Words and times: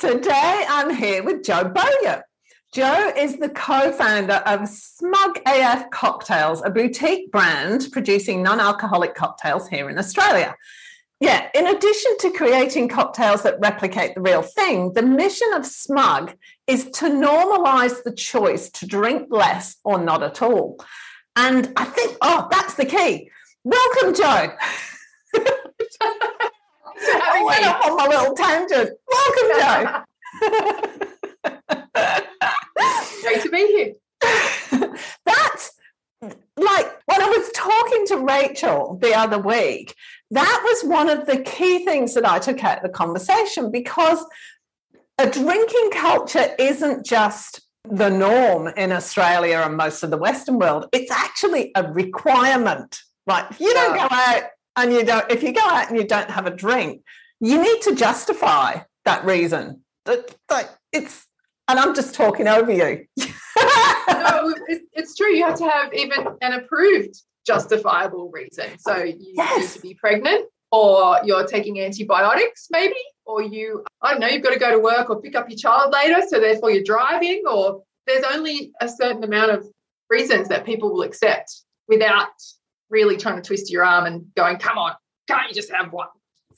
Today 0.00 0.64
I'm 0.66 0.88
here 0.88 1.22
with 1.22 1.44
Joe 1.44 1.64
Bowyer. 1.64 2.22
Joe 2.72 3.12
is 3.14 3.36
the 3.36 3.50
co 3.50 3.92
founder 3.92 4.42
of 4.46 4.66
Smug 4.66 5.38
AF 5.46 5.90
Cocktails, 5.90 6.62
a 6.64 6.70
boutique 6.70 7.30
brand 7.30 7.86
producing 7.92 8.42
non 8.42 8.60
alcoholic 8.60 9.14
cocktails 9.14 9.68
here 9.68 9.90
in 9.90 9.98
Australia. 9.98 10.56
Yeah, 11.20 11.50
in 11.54 11.66
addition 11.66 12.16
to 12.20 12.30
creating 12.30 12.88
cocktails 12.88 13.42
that 13.42 13.60
replicate 13.60 14.14
the 14.14 14.22
real 14.22 14.40
thing, 14.40 14.94
the 14.94 15.02
mission 15.02 15.52
of 15.52 15.66
Smug 15.66 16.34
is 16.66 16.84
to 16.92 17.10
normalize 17.10 18.02
the 18.02 18.14
choice 18.14 18.70
to 18.70 18.86
drink 18.86 19.28
less 19.28 19.76
or 19.84 20.02
not 20.02 20.22
at 20.22 20.40
all. 20.40 20.82
And 21.36 21.74
I 21.76 21.84
think, 21.84 22.16
oh, 22.22 22.48
that's 22.50 22.72
the 22.72 22.86
key. 22.86 23.30
Welcome, 23.64 24.14
Jo. 24.14 24.52
Went 27.50 27.66
off 27.66 27.84
on 27.84 27.96
my 27.96 28.06
little 28.06 28.34
tangent. 28.34 28.90
Welcome, 29.10 29.48
Jo. 29.58 30.02
Great 33.22 33.42
to 33.42 33.50
be 33.50 33.66
here. 33.66 33.94
That's 35.26 35.72
like 36.56 36.86
when 37.06 37.22
I 37.22 37.26
was 37.26 37.50
talking 37.54 38.06
to 38.08 38.18
Rachel 38.18 38.98
the 39.00 39.14
other 39.14 39.38
week, 39.38 39.94
that 40.30 40.62
was 40.64 40.84
one 40.88 41.08
of 41.08 41.26
the 41.26 41.42
key 41.42 41.84
things 41.84 42.14
that 42.14 42.28
I 42.28 42.38
took 42.38 42.62
out 42.62 42.78
of 42.78 42.84
the 42.84 42.90
conversation 42.90 43.70
because 43.70 44.24
a 45.18 45.28
drinking 45.28 45.90
culture 45.92 46.54
isn't 46.58 47.04
just 47.04 47.62
the 47.84 48.10
norm 48.10 48.68
in 48.68 48.92
Australia 48.92 49.62
and 49.64 49.76
most 49.76 50.02
of 50.02 50.10
the 50.10 50.18
Western 50.18 50.58
world. 50.58 50.86
It's 50.92 51.10
actually 51.10 51.72
a 51.74 51.90
requirement. 51.92 53.00
Like 53.26 53.58
you 53.58 53.72
don't 53.74 53.96
go 53.96 54.06
out 54.10 54.44
and 54.76 54.92
you 54.92 55.04
don't 55.04 55.30
if 55.30 55.42
you 55.42 55.52
go 55.52 55.64
out 55.64 55.88
and 55.88 55.98
you 55.98 56.06
don't 56.06 56.30
have 56.30 56.46
a 56.46 56.50
drink 56.50 57.02
you 57.40 57.62
need 57.62 57.82
to 57.82 57.94
justify 57.94 58.80
that 59.04 59.24
That 60.06 60.34
like 60.50 60.68
it's 60.92 61.26
and 61.68 61.78
i'm 61.78 61.94
just 61.94 62.14
talking 62.14 62.48
over 62.48 62.72
you 62.72 63.06
no 63.18 64.54
it's 64.92 65.14
true 65.16 65.28
you 65.28 65.44
have 65.44 65.58
to 65.58 65.68
have 65.68 65.92
even 65.94 66.26
an 66.42 66.52
approved 66.52 67.14
justifiable 67.46 68.30
reason 68.30 68.66
so 68.78 68.96
you 68.96 69.16
yes. 69.34 69.60
need 69.60 69.68
to 69.68 69.80
be 69.80 69.94
pregnant 69.94 70.46
or 70.72 71.18
you're 71.24 71.46
taking 71.46 71.80
antibiotics 71.80 72.68
maybe 72.70 72.94
or 73.24 73.42
you 73.42 73.84
i 74.02 74.10
don't 74.10 74.20
know 74.20 74.28
you've 74.28 74.42
got 74.42 74.52
to 74.52 74.58
go 74.58 74.70
to 74.70 74.78
work 74.78 75.10
or 75.10 75.20
pick 75.20 75.34
up 75.34 75.48
your 75.48 75.58
child 75.58 75.92
later 75.92 76.20
so 76.28 76.38
therefore 76.38 76.70
you're 76.70 76.84
driving 76.84 77.42
or 77.50 77.82
there's 78.06 78.24
only 78.32 78.72
a 78.80 78.88
certain 78.88 79.24
amount 79.24 79.50
of 79.50 79.66
reasons 80.08 80.48
that 80.48 80.64
people 80.66 80.92
will 80.92 81.02
accept 81.02 81.62
without 81.88 82.28
really 82.90 83.16
trying 83.16 83.36
to 83.36 83.42
twist 83.42 83.70
your 83.70 83.84
arm 83.84 84.06
and 84.06 84.26
going, 84.36 84.58
come 84.58 84.76
on, 84.76 84.94
can't 85.28 85.48
you 85.48 85.54
just 85.54 85.70
have 85.72 85.92
one? 85.92 86.08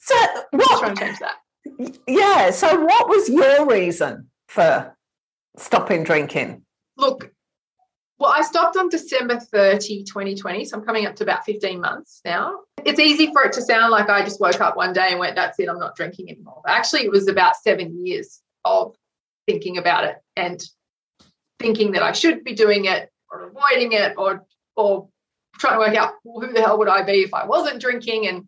So 0.02 0.16
what? 0.50 0.80
Trying 0.80 0.96
to 0.96 1.00
change 1.00 1.18
that. 1.20 1.98
Yeah. 2.08 2.50
So 2.50 2.84
what 2.84 3.08
was 3.08 3.28
your 3.28 3.66
reason 3.66 4.28
for 4.48 4.96
stopping 5.56 6.02
drinking? 6.02 6.64
Look, 6.96 7.32
well, 8.18 8.32
I 8.34 8.42
stopped 8.42 8.76
on 8.76 8.88
December 8.88 9.38
30, 9.38 10.02
2020. 10.02 10.64
So 10.64 10.76
I'm 10.76 10.84
coming 10.84 11.06
up 11.06 11.14
to 11.16 11.22
about 11.24 11.44
15 11.44 11.80
months 11.80 12.20
now. 12.24 12.60
It's 12.84 12.98
easy 12.98 13.32
for 13.32 13.44
it 13.44 13.52
to 13.52 13.62
sound 13.62 13.92
like 13.92 14.08
I 14.08 14.24
just 14.24 14.40
woke 14.40 14.60
up 14.60 14.76
one 14.76 14.92
day 14.92 15.08
and 15.10 15.20
went, 15.20 15.36
that's 15.36 15.58
it, 15.60 15.68
I'm 15.68 15.78
not 15.78 15.94
drinking 15.94 16.30
anymore. 16.30 16.62
But 16.64 16.72
actually, 16.72 17.02
it 17.02 17.10
was 17.12 17.28
about 17.28 17.56
seven 17.56 18.04
years 18.04 18.40
of 18.64 18.96
thinking 19.46 19.78
about 19.78 20.04
it 20.04 20.16
and 20.36 20.62
thinking 21.60 21.92
that 21.92 22.02
I 22.02 22.12
should 22.12 22.42
be 22.42 22.54
doing 22.54 22.86
it 22.86 23.08
or 23.30 23.44
avoiding 23.44 23.92
it 23.92 24.14
or 24.16 24.44
or 24.76 25.08
trying 25.58 25.74
to 25.74 25.78
work 25.78 25.96
out 25.96 26.14
well, 26.24 26.46
who 26.46 26.52
the 26.52 26.60
hell 26.60 26.78
would 26.78 26.88
I 26.88 27.02
be 27.02 27.22
if 27.22 27.34
I 27.34 27.46
wasn't 27.46 27.80
drinking 27.80 28.26
and 28.26 28.46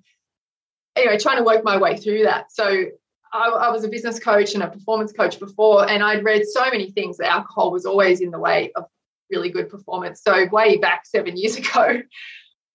anyway 0.97 1.19
trying 1.19 1.39
to 1.39 1.45
work 1.45 1.65
my 1.65 1.77
way 1.77 1.97
through 1.97 2.25
that. 2.25 2.53
So 2.53 2.87
I, 3.33 3.49
I, 3.49 3.71
was 3.71 3.85
a 3.85 3.89
business 3.89 4.21
coach 4.21 4.55
and 4.55 4.63
a 4.63 4.69
performance 4.69 5.13
coach 5.13 5.39
before 5.41 5.89
and 5.89 6.03
I'd 6.03 6.25
read 6.25 6.47
so 6.47 6.65
many 6.65 6.93
things 6.93 7.17
that 7.19 7.31
alcohol 7.31 7.73
was 7.73 7.85
always 7.85 8.21
in 8.21 8.31
the 8.31 8.39
way 8.39 8.71
of 8.77 8.85
really 9.31 9.51
good 9.51 9.69
performance. 9.69 10.23
So 10.23 10.47
way 10.51 10.77
back 10.77 11.07
seven 11.07 11.37
years 11.37 11.57
ago 11.63 12.03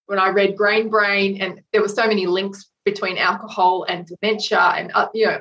when 0.06 0.18
I 0.18 0.28
read 0.28 0.56
Grain 0.56 0.88
Brain 0.88 1.40
and 1.40 1.62
there 1.72 1.82
were 1.82 1.88
so 1.88 2.06
many 2.06 2.26
links 2.26 2.68
between 2.84 3.18
alcohol 3.18 3.84
and 3.88 4.06
dementia 4.06 4.58
and 4.58 4.90
uh, 4.94 5.08
you 5.14 5.26
know 5.26 5.38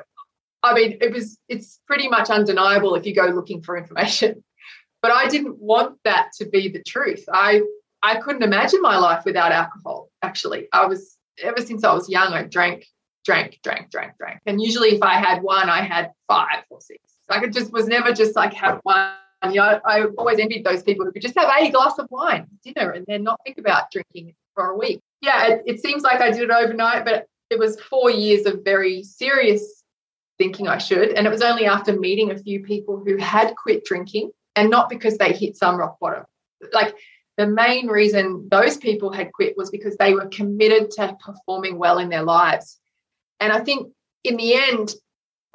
I 0.61 0.73
mean 0.73 0.97
it 1.01 1.13
was 1.13 1.37
it's 1.47 1.79
pretty 1.87 2.09
much 2.09 2.29
undeniable 2.29 2.95
if 2.95 3.05
you 3.05 3.15
go 3.15 3.27
looking 3.27 3.61
for 3.61 3.77
information. 3.77 4.43
But 5.01 5.11
I 5.13 5.29
didn't 5.29 5.61
want 5.61 5.97
that 6.03 6.31
to 6.39 6.45
be 6.45 6.67
the 6.67 6.83
truth. 6.83 7.23
I 7.31 7.61
I 8.01 8.19
couldn't 8.19 8.43
imagine 8.43 8.81
my 8.81 8.97
life 8.97 9.25
without 9.25 9.51
alcohol, 9.51 10.09
actually. 10.21 10.67
I 10.71 10.85
was, 10.85 11.17
ever 11.43 11.61
since 11.61 11.83
I 11.83 11.93
was 11.93 12.09
young, 12.09 12.33
I 12.33 12.43
drank, 12.43 12.85
drank, 13.25 13.59
drank, 13.63 13.91
drank, 13.91 14.17
drank. 14.17 14.39
And 14.45 14.61
usually 14.61 14.89
if 14.89 15.03
I 15.03 15.15
had 15.15 15.41
one, 15.41 15.69
I 15.69 15.81
had 15.81 16.11
five 16.27 16.63
or 16.69 16.81
six. 16.81 16.99
Like 17.29 17.43
it 17.43 17.53
just 17.53 17.71
was 17.71 17.87
never 17.87 18.13
just 18.13 18.35
like 18.35 18.53
have 18.53 18.79
one. 18.83 19.11
You 19.43 19.55
know, 19.55 19.79
I 19.85 20.03
always 20.17 20.39
envied 20.39 20.65
those 20.65 20.83
people 20.83 21.05
who 21.05 21.11
could 21.11 21.21
just 21.21 21.37
have 21.37 21.49
a 21.49 21.71
glass 21.71 21.97
of 21.97 22.07
wine 22.09 22.47
dinner 22.63 22.91
and 22.91 23.05
then 23.07 23.23
not 23.23 23.39
think 23.45 23.57
about 23.57 23.89
drinking 23.89 24.33
for 24.53 24.71
a 24.71 24.77
week. 24.77 24.99
Yeah, 25.21 25.47
it, 25.47 25.63
it 25.65 25.81
seems 25.81 26.03
like 26.03 26.19
I 26.19 26.31
did 26.31 26.41
it 26.41 26.51
overnight, 26.51 27.05
but 27.05 27.25
it 27.49 27.57
was 27.57 27.79
four 27.79 28.11
years 28.11 28.45
of 28.45 28.63
very 28.65 29.03
serious 29.03 29.83
thinking 30.37 30.67
I 30.67 30.77
should. 30.77 31.09
And 31.11 31.25
it 31.25 31.29
was 31.29 31.41
only 31.41 31.65
after 31.65 31.97
meeting 31.97 32.31
a 32.31 32.37
few 32.37 32.63
people 32.63 33.01
who 33.05 33.17
had 33.17 33.55
quit 33.55 33.85
drinking 33.85 34.31
and 34.55 34.69
not 34.69 34.89
because 34.89 35.17
they 35.17 35.33
hit 35.33 35.55
some 35.55 35.77
rock 35.77 35.97
bottom. 35.99 36.25
Like 36.73 36.95
the 37.39 37.47
main 37.47 37.87
reason 37.87 38.49
those 38.51 38.75
people 38.75 39.13
had 39.13 39.31
quit 39.31 39.55
was 39.55 39.69
because 39.69 39.95
they 39.95 40.13
were 40.13 40.27
committed 40.27 40.91
to 40.91 41.15
performing 41.21 41.79
well 41.79 41.97
in 41.97 42.09
their 42.09 42.21
lives. 42.21 42.77
And 43.39 43.53
I 43.53 43.61
think 43.61 43.93
in 44.25 44.35
the 44.35 44.55
end, 44.55 44.93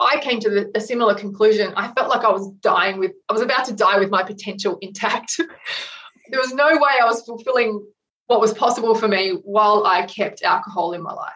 I 0.00 0.18
came 0.20 0.40
to 0.40 0.48
the, 0.48 0.70
a 0.74 0.80
similar 0.80 1.14
conclusion. 1.14 1.74
I 1.76 1.92
felt 1.92 2.08
like 2.08 2.24
I 2.24 2.32
was 2.32 2.50
dying 2.62 2.98
with, 2.98 3.12
I 3.28 3.34
was 3.34 3.42
about 3.42 3.66
to 3.66 3.74
die 3.74 3.98
with 3.98 4.08
my 4.08 4.22
potential 4.22 4.78
intact. 4.80 5.36
there 6.30 6.40
was 6.40 6.54
no 6.54 6.68
way 6.68 6.92
I 7.02 7.04
was 7.04 7.20
fulfilling 7.20 7.86
what 8.28 8.40
was 8.40 8.54
possible 8.54 8.94
for 8.94 9.06
me 9.06 9.32
while 9.44 9.84
I 9.84 10.06
kept 10.06 10.42
alcohol 10.42 10.94
in 10.94 11.02
my 11.02 11.12
life. 11.12 11.32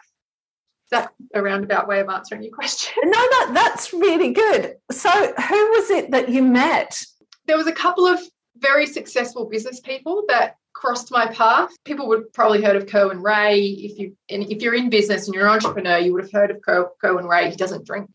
Is 0.86 0.92
that 0.92 1.12
a 1.34 1.42
roundabout 1.42 1.86
way 1.86 2.00
of 2.00 2.08
answering 2.08 2.42
your 2.42 2.54
question? 2.54 2.94
No, 3.04 3.10
that, 3.10 3.50
that's 3.52 3.92
really 3.92 4.32
good. 4.32 4.76
So, 4.90 5.10
who 5.10 5.70
was 5.72 5.90
it 5.90 6.10
that 6.12 6.30
you 6.30 6.42
met? 6.42 7.02
There 7.44 7.58
was 7.58 7.66
a 7.66 7.72
couple 7.72 8.06
of 8.06 8.18
very 8.60 8.86
successful 8.86 9.46
business 9.46 9.80
people 9.80 10.24
that 10.28 10.56
crossed 10.72 11.10
my 11.10 11.26
path. 11.26 11.70
People 11.84 12.08
would 12.08 12.32
probably 12.32 12.62
heard 12.62 12.76
of 12.76 12.86
Kerwin 12.86 13.22
Rae. 13.22 13.60
If 13.60 13.98
you 13.98 14.16
and 14.28 14.44
if 14.44 14.62
you're 14.62 14.74
in 14.74 14.90
business 14.90 15.26
and 15.26 15.34
you're 15.34 15.46
an 15.46 15.52
entrepreneur, 15.52 15.98
you 15.98 16.12
would 16.12 16.22
have 16.22 16.32
heard 16.32 16.50
of 16.50 16.62
Kerwin 17.00 17.26
Rae. 17.26 17.50
He 17.50 17.56
doesn't 17.56 17.86
drink. 17.86 18.10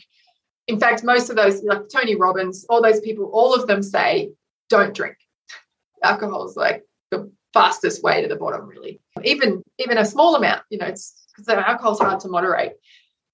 In 0.68 0.80
fact, 0.80 1.04
most 1.04 1.30
of 1.30 1.36
those, 1.36 1.62
like 1.64 1.90
Tony 1.90 2.16
Robbins, 2.16 2.66
all 2.70 2.82
those 2.82 3.02
people, 3.02 3.26
all 3.34 3.54
of 3.54 3.68
them 3.68 3.84
say, 3.84 4.32
don't 4.70 4.96
drink. 4.96 5.18
Alcohol 6.04 6.48
is 6.48 6.56
like 6.56 6.84
the 7.12 7.30
fastest 7.54 8.02
way 8.02 8.22
to 8.22 8.28
the 8.28 8.38
bottom, 8.38 8.66
really. 8.66 9.02
Even 9.24 9.62
even 9.78 9.98
a 9.98 10.06
small 10.06 10.36
amount, 10.36 10.62
you 10.70 10.78
know, 10.78 10.88
it's 10.88 11.26
because 11.36 11.50
alcohol's 11.50 12.00
hard 12.00 12.20
to 12.22 12.30
moderate. 12.30 12.74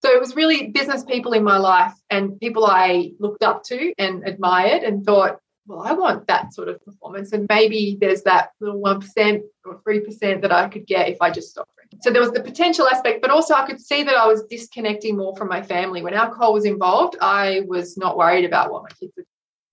So 0.01 0.09
it 0.09 0.19
was 0.19 0.35
really 0.35 0.67
business 0.67 1.03
people 1.03 1.33
in 1.33 1.43
my 1.43 1.57
life 1.57 1.93
and 2.09 2.39
people 2.39 2.65
I 2.65 3.11
looked 3.19 3.43
up 3.43 3.63
to 3.65 3.93
and 3.97 4.25
admired 4.25 4.83
and 4.83 5.05
thought, 5.05 5.39
well, 5.69 5.81
I 5.85 5.93
want 5.93 6.25
that 6.27 6.51
sort 6.51 6.67
of 6.67 6.83
performance. 6.83 7.31
And 7.31 7.45
maybe 7.47 7.95
there's 8.01 8.23
that 8.23 8.49
little 8.59 8.81
1% 8.81 9.41
or 9.65 9.81
3% 9.81 10.41
that 10.41 10.51
I 10.51 10.67
could 10.67 10.87
get 10.87 11.09
if 11.09 11.21
I 11.21 11.29
just 11.29 11.51
stopped 11.51 11.75
drinking. 11.75 11.99
So 12.01 12.09
there 12.09 12.23
was 12.23 12.31
the 12.31 12.41
potential 12.41 12.87
aspect, 12.87 13.21
but 13.21 13.29
also 13.29 13.53
I 13.53 13.67
could 13.67 13.79
see 13.79 14.01
that 14.01 14.15
I 14.15 14.25
was 14.25 14.43
disconnecting 14.49 15.15
more 15.15 15.35
from 15.35 15.47
my 15.47 15.61
family. 15.61 16.01
When 16.01 16.15
alcohol 16.15 16.53
was 16.53 16.65
involved, 16.65 17.17
I 17.21 17.61
was 17.67 17.97
not 17.97 18.17
worried 18.17 18.45
about 18.45 18.71
what 18.71 18.81
my 18.81 18.89
kids 18.99 19.13
would. 19.15 19.25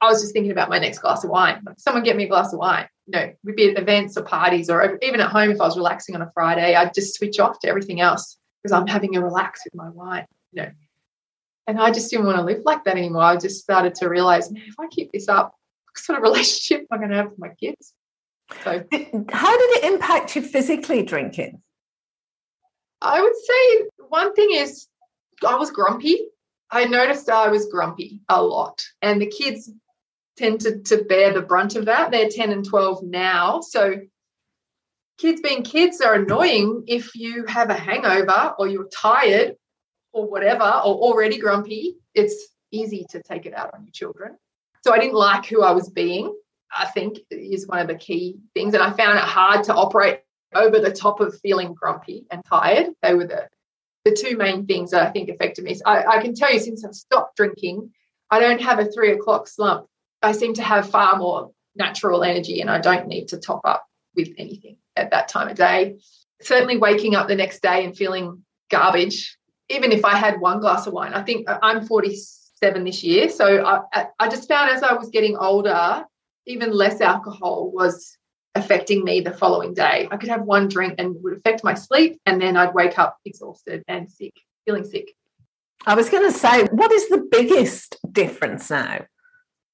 I 0.03 0.09
was 0.09 0.21
just 0.21 0.35
thinking 0.35 0.53
about 0.53 0.69
my 0.69 0.79
next 0.79 0.99
glass 0.99 1.25
of 1.25 1.31
wine. 1.31 1.63
Like, 1.65 1.81
someone 1.81 2.05
get 2.05 2.17
me 2.17 2.25
a 2.25 2.29
glass 2.29 2.53
of 2.53 2.59
wine. 2.59 2.87
You 3.07 3.19
know, 3.19 3.33
we'd 3.43 3.57
be 3.57 3.71
at 3.71 3.79
events 3.79 4.19
or 4.19 4.23
parties 4.23 4.69
or 4.69 4.99
even 5.01 5.21
at 5.21 5.31
home 5.31 5.51
if 5.51 5.61
I 5.63 5.65
was 5.65 5.79
relaxing 5.79 6.15
on 6.15 6.21
a 6.21 6.31
Friday, 6.35 6.75
I'd 6.75 6.93
just 6.93 7.17
switch 7.17 7.41
off 7.41 7.59
to 7.61 7.69
everything 7.69 8.03
else 8.03 8.37
because 8.63 8.73
I'm 8.73 8.87
having 8.87 9.17
a 9.17 9.25
relax 9.25 9.63
with 9.65 9.75
my 9.75 9.89
wine. 9.89 10.27
You 10.53 10.63
know, 10.63 10.71
and 11.67 11.81
I 11.81 11.91
just 11.91 12.11
didn't 12.11 12.27
want 12.27 12.37
to 12.37 12.45
live 12.45 12.63
like 12.65 12.85
that 12.85 12.99
anymore. 12.99 13.23
I 13.23 13.37
just 13.37 13.63
started 13.63 13.95
to 13.97 14.09
realize, 14.09 14.51
man, 14.51 14.65
if 14.67 14.79
I 14.79 14.87
keep 14.89 15.13
this 15.13 15.29
up, 15.29 15.55
sort 16.05 16.19
of 16.19 16.23
relationship 16.23 16.87
I'm 16.91 16.99
going 16.99 17.11
to 17.11 17.17
have 17.17 17.31
with 17.31 17.39
my 17.39 17.51
kids. 17.61 17.93
So, 18.65 18.71
how 19.31 19.59
did 19.59 19.71
it 19.77 19.93
impact 19.93 20.37
you 20.37 20.43
physically 20.43 21.03
drinking? 21.03 21.63
I 23.01 23.21
would 23.21 23.37
say 23.37 23.89
one 24.09 24.35
thing 24.35 24.51
is 24.53 24.87
I 25.47 25.57
was 25.57 25.71
grumpy. 25.71 26.19
I 26.71 26.85
noticed 26.85 27.29
I 27.29 27.49
was 27.49 27.67
grumpy 27.67 28.21
a 28.29 28.43
lot, 28.43 28.85
and 29.03 29.21
the 29.21 29.27
kids 29.27 29.71
tended 30.37 30.87
to 30.87 31.05
bear 31.05 31.33
the 31.33 31.43
brunt 31.43 31.77
of 31.77 31.87
that. 31.87 32.11
They're 32.11 32.29
10 32.29 32.51
and 32.53 32.65
12 32.65 33.03
now. 33.05 33.61
So, 33.61 33.97
kids 35.19 35.41
being 35.41 35.63
kids 35.63 36.01
are 36.01 36.15
annoying 36.15 36.85
if 36.87 37.15
you 37.15 37.47
have 37.47 37.71
a 37.71 37.75
hangover 37.75 38.55
or 38.59 38.69
you're 38.69 38.89
tired 38.89 39.55
or 40.13 40.29
whatever, 40.29 40.65
or 40.65 40.95
already 40.95 41.39
grumpy. 41.39 41.97
It's 42.15 42.49
easy 42.71 43.07
to 43.11 43.23
take 43.23 43.47
it 43.47 43.55
out 43.55 43.75
on 43.75 43.85
your 43.85 43.93
children. 43.93 44.37
So, 44.87 44.95
I 44.95 45.01
didn't 45.01 45.15
like 45.15 45.47
who 45.47 45.65
I 45.65 45.73
was 45.73 45.91
being, 45.91 46.33
I 46.71 46.87
think 46.87 47.19
is 47.31 47.67
one 47.67 47.81
of 47.81 47.89
the 47.89 47.97
key 47.97 48.37
things. 48.55 48.73
And 48.73 48.83
I 48.83 48.93
found 48.93 49.19
it 49.19 49.25
hard 49.25 49.65
to 49.65 49.75
operate 49.75 50.21
over 50.55 50.79
the 50.79 50.93
top 50.93 51.19
of 51.21 51.37
feeling 51.41 51.75
grumpy 51.75 52.25
and 52.31 52.41
tired. 52.45 52.91
They 53.03 53.15
were 53.15 53.27
the 53.27 53.49
the 54.05 54.13
two 54.13 54.37
main 54.37 54.67
things 54.67 54.93
that 54.93 55.05
I 55.05 55.11
think 55.11 55.29
affected 55.29 55.65
me. 55.65 55.75
So 55.75 55.83
I, 55.85 56.19
I 56.19 56.23
can 56.23 56.33
tell 56.33 56.53
you 56.53 56.61
since 56.61 56.85
I've 56.85 56.95
stopped 56.95 57.37
drinking, 57.37 57.91
I 58.31 58.39
don't 58.39 58.61
have 58.61 58.79
a 58.79 58.85
three 58.85 59.11
o'clock 59.11 59.49
slump. 59.49 59.89
I 60.23 60.31
seem 60.31 60.55
to 60.55 60.63
have 60.63 60.89
far 60.89 61.17
more 61.17 61.51
natural 61.75 62.23
energy 62.23 62.61
and 62.61 62.71
I 62.71 62.79
don't 62.81 63.09
need 63.09 63.27
to 63.29 63.39
top 63.39 63.63
up 63.65 63.85
with 64.15 64.29
anything 64.39 64.77
at 64.95 65.11
that 65.11 65.27
time 65.27 65.49
of 65.49 65.57
day. 65.57 65.99
Certainly 66.41 66.77
waking 66.77 67.17
up 67.17 67.27
the 67.27 67.35
next 67.35 67.63
day 67.63 67.85
and 67.85 67.97
feeling 67.97 68.45
garbage, 68.71 69.37
even 69.69 69.91
if 69.91 70.05
I 70.05 70.17
had 70.17 70.41
one 70.41 70.61
glass 70.61 70.87
of 70.87 70.93
wine. 70.93 71.13
I 71.13 71.23
think 71.23 71.49
I'm 71.61 71.85
47 72.61 72.85
this 72.85 73.05
year. 73.05 73.29
So 73.29 73.65
I, 73.93 74.07
I 74.19 74.29
just 74.29 74.49
found 74.49 74.71
as 74.71 74.83
I 74.83 74.95
was 74.95 75.09
getting 75.11 75.37
older, 75.37 76.05
even 76.47 76.73
less 76.73 77.01
alcohol 77.01 77.71
was 77.73 78.17
affecting 78.55 79.05
me 79.05 79.21
the 79.21 79.33
following 79.33 79.75
day. 79.75 80.09
I 80.11 80.17
could 80.17 80.29
have 80.29 80.43
one 80.43 80.69
drink 80.69 80.95
and 80.99 81.17
would 81.23 81.37
affect 81.37 81.65
my 81.65 81.75
sleep, 81.75 82.21
and 82.27 82.41
then 82.41 82.57
I'd 82.57 82.75
wake 82.75 82.99
up 82.99 83.19
exhausted 83.25 83.83
and 83.89 84.11
sick, 84.11 84.33
feeling 84.65 84.85
sick. 84.85 85.13
I 85.87 85.95
was 85.95 86.09
going 86.09 86.31
to 86.31 86.37
say, 86.37 86.65
what 86.65 86.91
is 86.93 87.09
the 87.09 87.27
biggest 87.31 87.97
difference 88.11 88.71
now? 88.71 89.05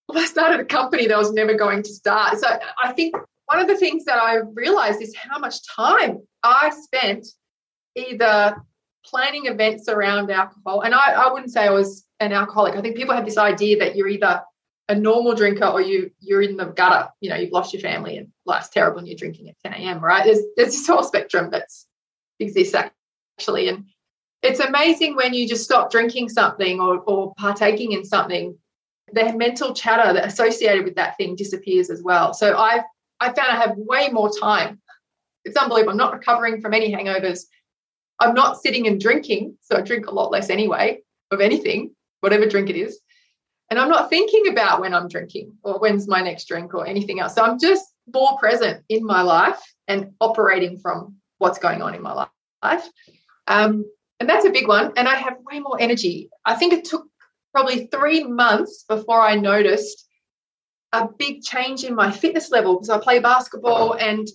Well, 0.08 0.18
I 0.18 0.26
started 0.26 0.60
a 0.60 0.64
company 0.64 1.06
that 1.06 1.14
I 1.14 1.18
was 1.18 1.32
never 1.32 1.54
going 1.54 1.82
to 1.84 1.88
start. 1.90 2.38
So 2.38 2.48
I 2.82 2.92
think 2.92 3.14
one 3.46 3.60
of 3.60 3.68
the 3.68 3.76
things 3.76 4.04
that 4.06 4.18
I 4.18 4.38
realized 4.54 5.00
is 5.00 5.14
how 5.16 5.38
much 5.38 5.66
time 5.68 6.18
I 6.42 6.70
spent 6.70 7.26
either 7.94 8.56
planning 9.04 9.46
events 9.46 9.88
around 9.88 10.30
alcohol. 10.30 10.82
And 10.82 10.94
I, 10.94 11.12
I 11.12 11.32
wouldn't 11.32 11.52
say 11.52 11.66
I 11.66 11.70
was 11.70 12.04
an 12.22 12.32
alcoholic. 12.32 12.76
I 12.76 12.80
think 12.80 12.96
people 12.96 13.14
have 13.14 13.24
this 13.24 13.38
idea 13.38 13.78
that 13.78 13.96
you're 13.96 14.08
either 14.08 14.42
a 14.88 14.94
normal 14.94 15.34
drinker 15.34 15.66
or 15.66 15.80
you 15.80 16.10
you're 16.20 16.42
in 16.42 16.56
the 16.56 16.66
gutter. 16.66 17.08
You 17.20 17.30
know 17.30 17.36
you've 17.36 17.52
lost 17.52 17.72
your 17.72 17.82
family 17.82 18.16
and 18.16 18.28
life's 18.44 18.68
terrible 18.68 18.98
and 18.98 19.08
you're 19.08 19.16
drinking 19.16 19.48
at 19.48 19.56
10 19.64 19.80
a.m 19.80 20.04
right? 20.04 20.24
There's 20.24 20.40
there's 20.56 20.72
this 20.72 20.86
whole 20.86 21.02
spectrum 21.02 21.50
that's 21.50 21.86
exists 22.40 22.74
actually. 22.74 23.68
And 23.68 23.84
it's 24.42 24.60
amazing 24.60 25.14
when 25.14 25.34
you 25.34 25.48
just 25.48 25.64
stop 25.64 25.90
drinking 25.90 26.28
something 26.28 26.80
or, 26.80 26.98
or 27.00 27.32
partaking 27.36 27.92
in 27.92 28.04
something 28.04 28.56
the 29.12 29.32
mental 29.36 29.74
chatter 29.74 30.12
that 30.12 30.26
associated 30.26 30.84
with 30.84 30.94
that 30.96 31.16
thing 31.16 31.36
disappears 31.36 31.90
as 31.90 32.02
well. 32.02 32.34
So 32.34 32.56
i've 32.56 32.82
i 33.20 33.26
found 33.26 33.50
i 33.50 33.56
have 33.56 33.76
way 33.76 34.08
more 34.08 34.30
time. 34.38 34.80
It's 35.44 35.56
unbelievable. 35.56 35.92
I'm 35.92 35.96
not 35.96 36.12
recovering 36.12 36.60
from 36.60 36.72
any 36.72 36.92
hangovers. 36.92 37.40
I'm 38.20 38.34
not 38.34 38.60
sitting 38.60 38.86
and 38.86 39.00
drinking 39.00 39.56
so 39.62 39.76
i 39.76 39.80
drink 39.80 40.06
a 40.06 40.14
lot 40.14 40.30
less 40.30 40.50
anyway 40.50 41.00
of 41.30 41.40
anything 41.40 41.94
whatever 42.22 42.46
drink 42.46 42.70
it 42.70 42.76
is 42.76 42.98
and 43.72 43.80
I'm 43.80 43.88
not 43.88 44.10
thinking 44.10 44.48
about 44.48 44.82
when 44.82 44.92
I'm 44.92 45.08
drinking 45.08 45.56
or 45.62 45.78
when's 45.78 46.06
my 46.06 46.20
next 46.20 46.44
drink 46.44 46.74
or 46.74 46.86
anything 46.86 47.20
else. 47.20 47.34
So 47.34 47.42
I'm 47.42 47.58
just 47.58 47.86
more 48.12 48.36
present 48.36 48.84
in 48.90 49.02
my 49.02 49.22
life 49.22 49.58
and 49.88 50.10
operating 50.20 50.78
from 50.78 51.16
what's 51.38 51.58
going 51.58 51.80
on 51.80 51.94
in 51.94 52.02
my 52.02 52.26
life. 52.62 52.86
Um, 53.46 53.86
and 54.20 54.28
that's 54.28 54.44
a 54.44 54.50
big 54.50 54.68
one. 54.68 54.92
And 54.98 55.08
I 55.08 55.14
have 55.14 55.38
way 55.50 55.58
more 55.58 55.80
energy. 55.80 56.28
I 56.44 56.54
think 56.54 56.74
it 56.74 56.84
took 56.84 57.06
probably 57.54 57.86
three 57.86 58.24
months 58.24 58.84
before 58.86 59.22
I 59.22 59.36
noticed 59.36 60.06
a 60.92 61.08
big 61.18 61.40
change 61.40 61.84
in 61.84 61.94
my 61.94 62.10
fitness 62.10 62.50
level 62.50 62.74
because 62.74 62.90
I 62.90 62.98
play 62.98 63.20
basketball 63.20 63.94
and 63.94 64.28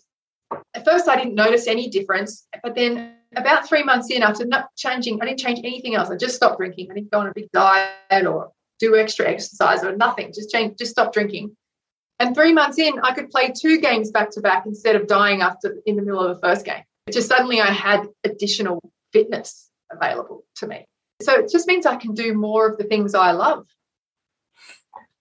at 0.74 0.84
first 0.84 1.08
I 1.08 1.16
didn't 1.16 1.36
notice 1.36 1.68
any 1.68 1.90
difference, 1.90 2.48
but 2.64 2.74
then 2.74 3.17
about 3.36 3.68
three 3.68 3.84
months 3.84 4.10
in, 4.10 4.24
after 4.24 4.46
not 4.46 4.76
changing, 4.76 5.22
I 5.22 5.26
didn't 5.26 5.40
change 5.40 5.60
anything 5.60 5.96
else. 5.96 6.10
I 6.10 6.16
just 6.16 6.36
stopped 6.36 6.58
drinking. 6.58 6.90
I 6.92 6.96
didn't 6.96 7.12
go 7.12 7.20
on 7.20 7.28
a 7.28 7.34
big 7.34 7.52
diet 7.52 8.26
or 8.26 8.52
do 8.80 8.96
extra 8.96 9.28
exercise 9.28 9.84
or 9.84 9.96
nothing, 9.96 10.32
just 10.34 10.52
change, 10.52 10.78
just 10.78 10.92
stop 10.92 11.14
drinking. 11.14 11.56
And 12.20 12.34
three 12.34 12.54
months 12.54 12.80
in, 12.80 13.00
I 13.04 13.14
could 13.14 13.30
play 13.30 13.52
two 13.56 13.80
games 13.80 14.12
back 14.12 14.32
to 14.32 14.42
back 14.42 14.66
instead 14.66 14.96
of 14.96 15.08
dying 15.08 15.42
after 15.42 15.78
in 15.86 15.96
the 15.96 16.02
middle 16.02 16.20
of 16.20 16.36
the 16.36 16.42
first 16.42 16.66
game. 16.66 16.84
Just 17.12 17.28
suddenly 17.28 17.62
I 17.62 17.68
had 17.68 18.08
additional 18.24 18.82
fitness 19.14 19.70
available 19.92 20.44
to 20.58 20.68
me. 20.68 20.86
So 21.22 21.34
it 21.34 21.52
just 21.52 21.68
means 21.68 21.86
I 21.86 21.96
can 21.96 22.14
do 22.14 22.34
more 22.34 22.68
of 22.68 22.78
the 22.78 22.84
things 22.84 23.16
I 23.16 23.32
love. 23.32 23.66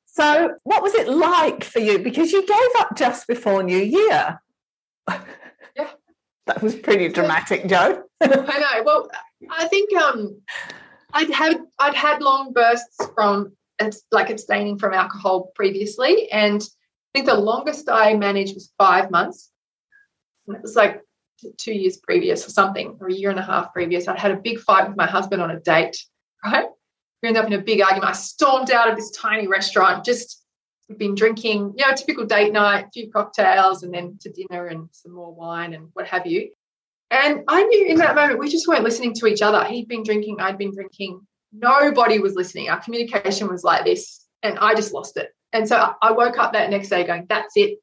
So, 0.06 0.54
what 0.64 0.82
was 0.82 0.94
it 0.94 1.08
like 1.08 1.62
for 1.62 1.78
you? 1.78 1.98
Because 1.98 2.32
you 2.32 2.46
gave 2.46 2.80
up 2.80 2.96
just 2.96 3.26
before 3.26 3.62
New 3.62 3.78
Year. 3.78 4.40
Yeah. 5.76 5.90
That 6.46 6.62
was 6.62 6.74
pretty 6.74 7.08
dramatic, 7.08 7.66
Joe. 7.66 8.04
I 8.20 8.26
know. 8.26 8.82
Well, 8.84 9.10
I 9.50 9.68
think 9.68 9.94
um, 9.96 10.40
I'd 11.12 11.30
had 11.30 11.58
I'd 11.78 11.94
had 11.94 12.22
long 12.22 12.52
bursts 12.52 13.04
from 13.14 13.52
it's 13.78 14.02
like 14.10 14.30
abstaining 14.30 14.78
from 14.78 14.94
alcohol 14.94 15.52
previously, 15.54 16.30
and 16.30 16.62
I 16.62 17.18
think 17.18 17.26
the 17.26 17.34
longest 17.34 17.88
I 17.90 18.14
managed 18.14 18.54
was 18.54 18.72
five 18.78 19.10
months. 19.10 19.50
And 20.46 20.56
it 20.56 20.62
was 20.62 20.76
like 20.76 21.02
two 21.58 21.74
years 21.74 21.98
previous 21.98 22.46
or 22.46 22.50
something, 22.50 22.96
or 23.00 23.08
a 23.08 23.12
year 23.12 23.30
and 23.30 23.38
a 23.38 23.42
half 23.42 23.72
previous. 23.72 24.08
I'd 24.08 24.18
had 24.18 24.30
a 24.30 24.36
big 24.36 24.60
fight 24.60 24.88
with 24.88 24.96
my 24.96 25.06
husband 25.06 25.42
on 25.42 25.50
a 25.50 25.60
date, 25.60 25.98
right? 26.44 26.66
We 27.22 27.28
ended 27.28 27.42
up 27.42 27.50
in 27.50 27.58
a 27.58 27.62
big 27.62 27.80
argument. 27.80 28.10
I 28.10 28.12
stormed 28.12 28.70
out 28.70 28.88
of 28.88 28.96
this 28.96 29.10
tiny 29.10 29.48
restaurant, 29.48 30.04
just 30.04 30.45
been 30.96 31.14
drinking, 31.14 31.74
you 31.76 31.86
know, 31.86 31.94
typical 31.94 32.26
date 32.26 32.52
night, 32.52 32.86
a 32.86 32.90
few 32.90 33.10
cocktails, 33.10 33.82
and 33.82 33.92
then 33.92 34.18
to 34.20 34.30
dinner 34.30 34.66
and 34.66 34.88
some 34.92 35.12
more 35.12 35.34
wine 35.34 35.74
and 35.74 35.88
what 35.94 36.06
have 36.06 36.26
you. 36.26 36.50
And 37.10 37.44
I 37.48 37.62
knew 37.64 37.86
in 37.86 37.98
that 37.98 38.14
moment 38.14 38.38
we 38.38 38.48
just 38.48 38.66
weren't 38.66 38.84
listening 38.84 39.14
to 39.14 39.26
each 39.26 39.42
other. 39.42 39.64
He'd 39.64 39.88
been 39.88 40.02
drinking, 40.02 40.40
I'd 40.40 40.58
been 40.58 40.74
drinking. 40.74 41.20
Nobody 41.52 42.18
was 42.18 42.34
listening. 42.34 42.68
Our 42.68 42.80
communication 42.80 43.48
was 43.48 43.64
like 43.64 43.84
this, 43.84 44.26
and 44.42 44.58
I 44.58 44.74
just 44.74 44.92
lost 44.92 45.16
it. 45.16 45.30
And 45.52 45.68
so 45.68 45.92
I 46.02 46.12
woke 46.12 46.38
up 46.38 46.52
that 46.52 46.70
next 46.70 46.88
day 46.88 47.04
going, 47.04 47.26
That's 47.28 47.56
it. 47.56 47.78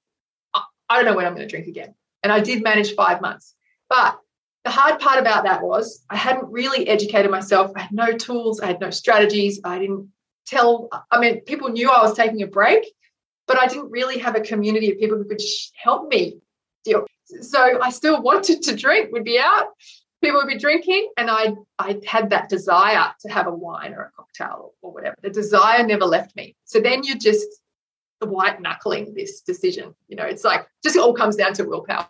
I 0.89 0.97
don't 0.97 1.05
know 1.05 1.15
when 1.15 1.25
I'm 1.25 1.33
going 1.33 1.47
to 1.47 1.51
drink 1.51 1.67
again. 1.67 1.95
And 2.21 2.31
I 2.31 2.39
did 2.39 2.63
manage 2.63 2.93
five 2.93 3.21
months. 3.21 3.55
But 3.89 4.17
the 4.63 4.69
hard 4.69 4.99
part 4.99 5.19
about 5.19 5.43
that 5.43 5.61
was 5.61 6.05
I 6.09 6.15
hadn't 6.15 6.51
really 6.51 6.87
educated 6.87 7.31
myself. 7.31 7.71
I 7.75 7.81
had 7.81 7.91
no 7.91 8.11
tools, 8.11 8.59
I 8.59 8.67
had 8.67 8.79
no 8.79 8.89
strategies. 8.89 9.59
I 9.63 9.79
didn't 9.79 10.09
tell, 10.45 10.89
I 11.11 11.19
mean, 11.19 11.41
people 11.41 11.69
knew 11.69 11.89
I 11.89 12.01
was 12.01 12.15
taking 12.15 12.41
a 12.41 12.47
break, 12.47 12.85
but 13.47 13.59
I 13.59 13.67
didn't 13.67 13.91
really 13.91 14.19
have 14.19 14.35
a 14.35 14.41
community 14.41 14.91
of 14.91 14.99
people 14.99 15.17
who 15.17 15.25
could 15.25 15.41
help 15.75 16.09
me 16.09 16.37
deal 16.83 17.05
so 17.41 17.81
I 17.81 17.89
still 17.89 18.21
wanted 18.21 18.61
to 18.63 18.75
drink, 18.75 19.11
would 19.11 19.23
be 19.23 19.39
out, 19.39 19.67
people 20.21 20.39
would 20.39 20.47
be 20.47 20.57
drinking, 20.57 21.09
and 21.17 21.29
I 21.29 21.53
I 21.79 21.99
had 22.05 22.29
that 22.31 22.49
desire 22.49 23.13
to 23.21 23.29
have 23.31 23.47
a 23.47 23.53
wine 23.53 23.93
or 23.93 24.03
a 24.03 24.11
cocktail 24.11 24.73
or 24.81 24.91
whatever. 24.93 25.15
The 25.21 25.29
desire 25.29 25.85
never 25.85 26.05
left 26.05 26.35
me. 26.35 26.55
So 26.65 26.79
then 26.79 27.03
you 27.03 27.17
just 27.17 27.47
white 28.19 28.61
knuckling 28.61 29.13
this 29.13 29.41
decision. 29.41 29.93
You 30.07 30.15
know, 30.15 30.23
it's 30.23 30.45
like 30.45 30.65
just 30.81 30.95
it 30.95 31.01
all 31.01 31.13
comes 31.13 31.35
down 31.35 31.53
to 31.55 31.63
willpower, 31.63 32.07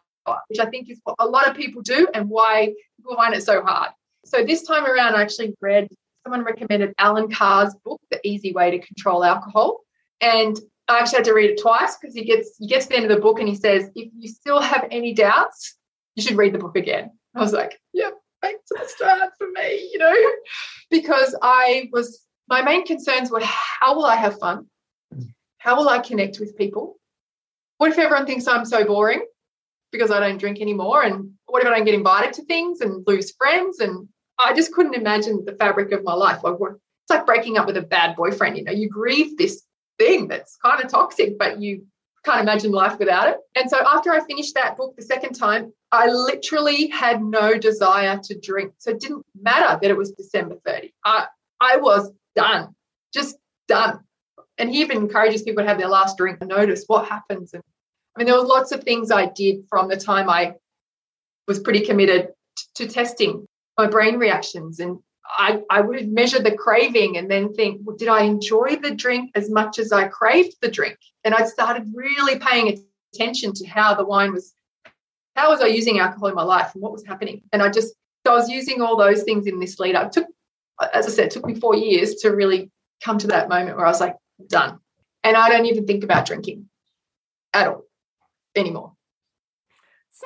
which 0.48 0.60
I 0.60 0.66
think 0.66 0.90
is 0.90 1.00
what 1.04 1.16
a 1.20 1.28
lot 1.28 1.48
of 1.48 1.56
people 1.56 1.82
do 1.82 2.08
and 2.14 2.30
why 2.30 2.74
people 2.98 3.16
find 3.16 3.34
it 3.34 3.44
so 3.44 3.64
hard. 3.64 3.92
So 4.26 4.44
this 4.44 4.62
time 4.62 4.86
around, 4.86 5.16
I 5.16 5.22
actually 5.22 5.56
read 5.60 5.88
someone 6.24 6.44
recommended 6.44 6.94
Allen 6.98 7.30
Carr's 7.30 7.76
book, 7.84 8.02
The 8.10 8.20
Easy 8.24 8.54
Way 8.54 8.72
to 8.72 8.80
Control 8.80 9.24
Alcohol. 9.24 9.82
And 10.22 10.58
I 10.88 11.00
actually 11.00 11.18
had 11.18 11.26
to 11.26 11.34
read 11.34 11.52
it 11.52 11.62
twice 11.62 11.98
because 11.98 12.16
he 12.16 12.24
gets 12.24 12.56
he 12.58 12.68
gets 12.68 12.86
to 12.86 12.90
the 12.90 12.96
end 12.98 13.06
of 13.06 13.16
the 13.16 13.22
book 13.22 13.40
and 13.40 13.48
he 13.48 13.56
says, 13.56 13.90
if 13.96 14.10
you 14.18 14.28
still 14.28 14.62
have 14.62 14.88
any 14.92 15.14
doubts, 15.14 15.76
you 16.16 16.24
should 16.24 16.38
read 16.38 16.54
the 16.54 16.60
book 16.60 16.76
again. 16.76 17.12
I 17.36 17.40
was 17.40 17.54
like, 17.54 17.80
yep, 17.94 18.14
back 18.42 18.56
to 18.56 18.78
the 18.80 18.88
start 18.88 19.32
for 19.38 19.48
me, 19.50 19.90
you 19.92 20.00
know, 20.00 20.16
because 20.92 21.36
I 21.42 21.90
was 21.92 22.22
my 22.50 22.62
main 22.62 22.86
concerns 22.86 23.32
were 23.32 23.42
how 23.42 23.96
will 23.96 24.06
I 24.06 24.16
have 24.16 24.40
fun? 24.40 24.68
How 25.58 25.78
will 25.78 25.90
I 25.90 26.00
connect 26.00 26.40
with 26.40 26.58
people? 26.58 27.00
What 27.78 27.92
if 27.92 27.98
everyone 27.98 28.26
thinks 28.26 28.48
I'm 28.48 28.66
so 28.66 28.86
boring 28.86 29.26
because 29.92 30.12
I 30.12 30.20
don't 30.20 30.38
drink 30.38 30.60
anymore? 30.60 31.04
And 31.04 31.32
what 31.46 31.62
if 31.62 31.68
I 31.68 31.76
don't 31.76 31.86
get 31.86 31.94
invited 31.94 32.34
to 32.34 32.46
things 32.46 32.82
and 32.82 33.04
lose 33.08 33.32
friends? 33.32 33.80
And 33.80 34.10
I 34.44 34.54
just 34.54 34.74
couldn't 34.74 34.96
imagine 34.96 35.44
the 35.46 35.54
fabric 35.54 35.92
of 35.92 36.04
my 36.04 36.14
life. 36.14 36.44
Like 36.44 36.56
it's 36.60 37.10
like 37.10 37.26
breaking 37.26 37.58
up 37.58 37.68
with 37.68 37.78
a 37.78 37.82
bad 37.82 38.16
boyfriend. 38.16 38.58
You 38.58 38.64
know, 38.64 38.72
you 38.72 38.90
grieve 38.90 39.38
this 39.38 39.64
thing 39.98 40.28
that's 40.28 40.58
kind 40.58 40.84
of 40.84 40.90
toxic, 40.92 41.38
but 41.38 41.60
you 41.62 41.86
can't 42.24 42.42
imagine 42.42 42.72
life 42.72 42.98
without 43.00 43.30
it. 43.30 43.38
And 43.56 43.70
so 43.70 43.78
after 43.86 44.12
I 44.12 44.26
finished 44.26 44.56
that 44.56 44.78
book 44.78 44.96
the 44.96 45.04
second 45.04 45.34
time, 45.34 45.74
I 45.92 46.08
literally 46.08 46.88
had 46.88 47.22
no 47.22 47.58
desire 47.58 48.20
to 48.24 48.40
drink. 48.40 48.74
So 48.78 48.92
it 48.92 49.00
didn't 49.00 49.26
matter 49.40 49.78
that 49.82 49.92
it 49.92 49.98
was 49.98 50.12
December 50.12 50.56
30. 50.66 50.94
I, 51.06 51.28
I 51.60 51.78
was 51.78 52.12
done, 52.36 52.74
just 53.14 53.36
done. 53.68 54.00
And 54.58 54.70
he 54.70 54.82
even 54.82 54.98
encourages 54.98 55.44
people 55.44 55.64
to 55.64 55.68
have 55.68 55.78
their 55.78 55.90
last 55.90 56.18
drink 56.18 56.38
and 56.42 56.50
notice 56.50 56.86
what 56.88 57.08
happens. 57.10 57.54
And 57.54 57.64
I 58.16 58.20
mean, 58.20 58.28
there 58.28 58.36
were 58.36 58.46
lots 58.46 58.72
of 58.72 58.84
things 58.84 59.12
I 59.12 59.26
did 59.26 59.66
from 59.70 59.90
the 59.90 59.98
time 59.98 60.30
I 60.30 60.54
was 61.48 61.60
pretty 61.60 61.82
committed 61.82 62.30
to 62.76 62.88
testing 62.88 63.48
my 63.78 63.88
brain 63.88 64.18
reactions 64.18 64.80
and 64.80 65.00
I, 65.26 65.62
I 65.70 65.82
would 65.82 66.12
measure 66.12 66.40
the 66.40 66.52
craving 66.52 67.18
and 67.18 67.32
then 67.32 67.54
think, 67.54 67.82
well, 67.84 67.96
did 67.96 68.10
I 68.10 68.24
enjoy 68.24 68.76
the 68.76 68.94
drink 68.94 69.32
as 69.36 69.50
much 69.50 69.80
as 69.80 69.92
I 69.92 70.08
craved 70.08 70.58
the 70.62 70.70
drink? 70.70 70.98
And 71.24 71.34
I 71.34 71.46
started 71.46 71.92
really 71.94 72.40
paying 72.40 72.84
attention 73.14 73.54
to 73.54 73.66
how 73.66 73.96
the 73.96 74.06
wine 74.06 74.34
was, 74.34 74.54
how 75.36 75.50
was 75.50 75.62
I 75.62 75.68
using 75.68 76.00
alcohol 76.00 76.28
in 76.28 76.36
my 76.36 76.44
life 76.44 76.72
and 76.74 76.84
what 76.84 76.92
was 76.92 77.06
happening? 77.06 77.42
And 77.52 77.62
I 77.62 77.70
just, 77.70 77.94
I 78.26 78.32
was 78.32 78.50
using 78.50 78.82
all 78.82 78.98
those 78.98 79.24
things 79.24 79.48
in 79.48 79.60
this 79.60 79.80
lead 79.80 79.96
up. 79.96 80.12
Took, 80.12 80.28
as 80.94 81.08
I 81.08 81.10
said, 81.10 81.26
it 81.26 81.32
took 81.32 81.46
me 81.46 81.56
four 81.56 81.76
years 81.76 82.16
to 82.16 82.30
really 82.30 82.70
come 83.04 83.18
to 83.20 83.28
that 83.28 83.50
moment 83.50 83.78
where 83.78 83.86
I 83.86 83.90
was 83.90 84.02
like, 84.02 84.16
done. 84.48 84.80
And 85.24 85.38
I 85.38 85.50
don't 85.50 85.66
even 85.66 85.86
think 85.86 86.04
about 86.04 86.26
drinking 86.26 86.70
at 87.54 87.68
all 87.68 87.86
anymore. 88.56 88.93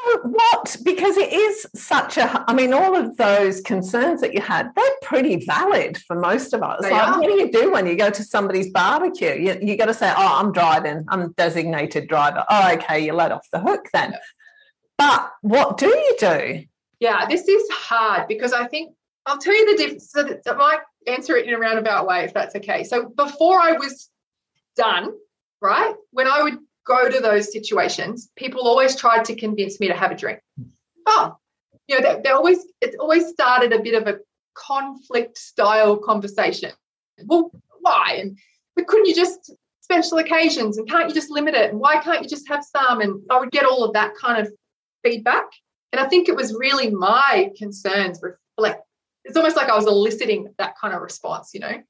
So, 0.05 0.19
what, 0.23 0.77
because 0.83 1.17
it 1.17 1.33
is 1.33 1.65
such 1.73 2.17
a, 2.17 2.43
I 2.47 2.53
mean, 2.53 2.73
all 2.73 2.95
of 2.95 3.17
those 3.17 3.61
concerns 3.61 4.21
that 4.21 4.33
you 4.33 4.41
had, 4.41 4.69
they're 4.75 4.85
pretty 5.01 5.43
valid 5.45 5.97
for 5.97 6.19
most 6.19 6.53
of 6.53 6.61
us. 6.61 6.81
They 6.81 6.91
like, 6.91 7.07
are. 7.07 7.19
what 7.19 7.27
do 7.27 7.33
you 7.33 7.51
do 7.51 7.71
when 7.71 7.87
you 7.87 7.95
go 7.95 8.09
to 8.09 8.23
somebody's 8.23 8.69
barbecue? 8.71 9.33
You, 9.33 9.57
you 9.61 9.75
got 9.75 9.87
to 9.87 9.93
say, 9.93 10.11
oh, 10.15 10.37
I'm 10.39 10.51
driving, 10.51 11.05
I'm 11.09 11.31
designated 11.33 12.07
driver. 12.07 12.45
Oh, 12.49 12.73
okay, 12.73 13.03
you're 13.03 13.15
let 13.15 13.31
off 13.31 13.47
the 13.51 13.59
hook 13.59 13.87
then. 13.93 14.11
Yeah. 14.11 14.17
But 14.97 15.31
what 15.41 15.77
do 15.77 15.87
you 15.87 16.15
do? 16.19 16.63
Yeah, 16.99 17.25
this 17.27 17.47
is 17.47 17.69
hard 17.71 18.27
because 18.27 18.53
I 18.53 18.67
think 18.67 18.93
I'll 19.25 19.37
tell 19.37 19.55
you 19.55 19.71
the 19.71 19.77
difference. 19.77 20.11
So 20.11 20.23
that, 20.23 20.41
I 20.45 20.53
might 20.53 20.79
answer 21.07 21.35
it 21.37 21.47
in 21.47 21.53
a 21.53 21.59
roundabout 21.59 22.07
way 22.07 22.23
if 22.23 22.33
that's 22.33 22.55
okay. 22.55 22.83
So 22.83 23.09
before 23.09 23.59
I 23.59 23.73
was 23.73 24.09
done, 24.75 25.11
right, 25.61 25.95
when 26.11 26.27
I 26.27 26.43
would 26.43 26.57
go 26.87 27.09
to 27.09 27.19
those 27.19 27.51
situations, 27.51 28.31
people 28.35 28.61
always 28.61 28.95
tried 28.95 29.25
to 29.25 29.35
convince 29.35 29.79
me 29.79 29.87
to 29.87 29.93
have 29.93 30.11
a 30.11 30.15
drink. 30.15 30.39
Oh, 31.05 31.35
you 31.87 31.99
know, 31.99 32.15
they, 32.15 32.21
they 32.21 32.29
always 32.29 32.65
it 32.81 32.95
always 32.99 33.27
started 33.27 33.73
a 33.73 33.81
bit 33.81 33.95
of 33.95 34.07
a 34.07 34.19
conflict 34.55 35.37
style 35.37 35.97
conversation. 35.97 36.71
Well, 37.25 37.51
why? 37.81 38.17
And 38.19 38.37
but 38.75 38.87
couldn't 38.87 39.07
you 39.07 39.15
just 39.15 39.51
special 39.81 40.17
occasions 40.17 40.77
and 40.77 40.89
can't 40.89 41.07
you 41.07 41.15
just 41.15 41.31
limit 41.31 41.55
it? 41.55 41.71
And 41.71 41.79
why 41.79 42.01
can't 42.01 42.21
you 42.21 42.29
just 42.29 42.47
have 42.47 42.63
some? 42.63 43.01
And 43.01 43.21
I 43.29 43.39
would 43.39 43.51
get 43.51 43.65
all 43.65 43.83
of 43.83 43.93
that 43.93 44.15
kind 44.15 44.45
of 44.45 44.51
feedback. 45.03 45.45
And 45.91 46.01
I 46.01 46.07
think 46.07 46.27
it 46.27 46.35
was 46.35 46.53
really 46.53 46.91
my 46.91 47.51
concerns 47.57 48.21
reflect. 48.21 48.83
It's 49.23 49.37
almost 49.37 49.55
like 49.55 49.69
I 49.69 49.75
was 49.75 49.87
eliciting 49.87 50.53
that 50.57 50.75
kind 50.79 50.93
of 50.93 51.01
response, 51.01 51.51
you 51.53 51.61
know. 51.61 51.81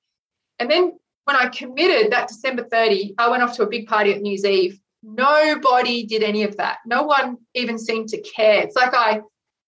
And 0.59 0.69
then 0.69 0.97
when 1.25 1.35
I 1.35 1.47
committed 1.47 2.11
that 2.11 2.27
December 2.27 2.63
30, 2.63 3.15
I 3.17 3.29
went 3.29 3.43
off 3.43 3.55
to 3.57 3.63
a 3.63 3.67
big 3.67 3.87
party 3.87 4.13
at 4.13 4.21
New 4.21 4.29
Year's 4.29 4.45
Eve. 4.45 4.79
Nobody 5.09 6.05
did 6.05 6.21
any 6.21 6.43
of 6.43 6.57
that. 6.57 6.79
No 6.85 7.03
one 7.03 7.37
even 7.53 7.79
seemed 7.79 8.09
to 8.09 8.21
care. 8.21 8.61
It's 8.63 8.75
like 8.75 8.93
I, 8.93 9.21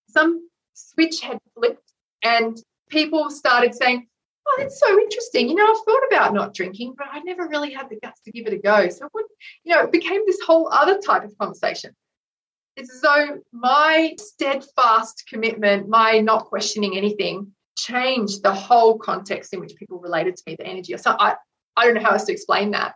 some 0.10 0.50
switch 0.74 1.22
had 1.22 1.40
flipped 1.56 1.94
and 2.24 2.62
people 2.90 3.30
started 3.30 3.74
saying, 3.74 4.06
Oh, 4.48 4.56
that's 4.58 4.80
so 4.80 5.00
interesting. 5.00 5.48
You 5.48 5.56
know, 5.56 5.70
I've 5.70 5.86
thought 5.86 6.04
about 6.12 6.34
not 6.34 6.56
drinking, 6.56 6.96
but 6.98 7.08
I 7.12 7.20
never 7.20 7.48
really 7.48 7.72
had 7.72 7.90
the 7.90 8.00
guts 8.02 8.20
to 8.22 8.32
give 8.32 8.48
it 8.48 8.54
a 8.54 8.58
go. 8.58 8.90
So, 8.90 9.08
what, 9.12 9.26
you 9.64 9.76
know, 9.76 9.84
it 9.84 9.92
became 9.92 10.22
this 10.26 10.40
whole 10.46 10.70
other 10.72 10.98
type 10.98 11.24
of 11.24 11.38
conversation. 11.38 11.96
It's 12.76 12.92
as 12.92 13.02
though 13.02 13.40
my 13.54 14.16
steadfast 14.18 15.26
commitment, 15.30 15.88
my 15.88 16.20
not 16.20 16.46
questioning 16.46 16.98
anything, 16.98 17.52
changed 17.78 18.42
the 18.42 18.54
whole 18.54 18.98
context 18.98 19.54
in 19.54 19.60
which 19.60 19.76
people 19.76 20.00
related 20.00 20.36
to 20.38 20.44
me, 20.48 20.56
the 20.56 20.66
energy. 20.66 20.98
So 20.98 21.16
I, 21.20 21.36
I 21.78 21.86
don't 21.86 21.94
know 21.94 22.02
how 22.02 22.12
else 22.12 22.26
to 22.26 22.32
explain 22.32 22.72
that. 22.72 22.96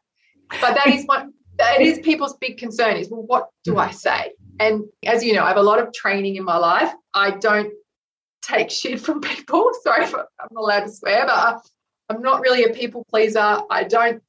But 0.61 0.75
that 0.75 0.87
is 0.87 1.05
what 1.05 1.27
that 1.63 1.81
is 1.81 1.99
people's 1.99 2.35
big 2.37 2.57
concern 2.57 2.97
is 2.97 3.09
well, 3.09 3.23
what 3.23 3.49
do 3.63 3.77
I 3.77 3.87
mm-hmm. 3.87 3.95
say? 3.95 4.33
And 4.59 4.85
as 5.05 5.23
you 5.23 5.33
know, 5.33 5.43
I 5.43 5.47
have 5.49 5.57
a 5.57 5.63
lot 5.63 5.79
of 5.79 5.93
training 5.93 6.35
in 6.35 6.43
my 6.43 6.57
life. 6.57 6.91
I 7.13 7.31
don't 7.31 7.73
take 8.41 8.69
shit 8.79 8.99
from 8.99 9.21
people. 9.21 9.71
Sorry 9.83 10.03
if 10.03 10.13
I'm 10.13 10.25
not 10.51 10.61
allowed 10.61 10.85
to 10.85 10.91
swear, 10.91 11.25
but 11.25 11.61
I'm 12.09 12.21
not 12.21 12.41
really 12.41 12.63
a 12.63 12.73
people 12.73 13.05
pleaser. 13.09 13.61
I 13.69 13.83
don't 13.83 14.21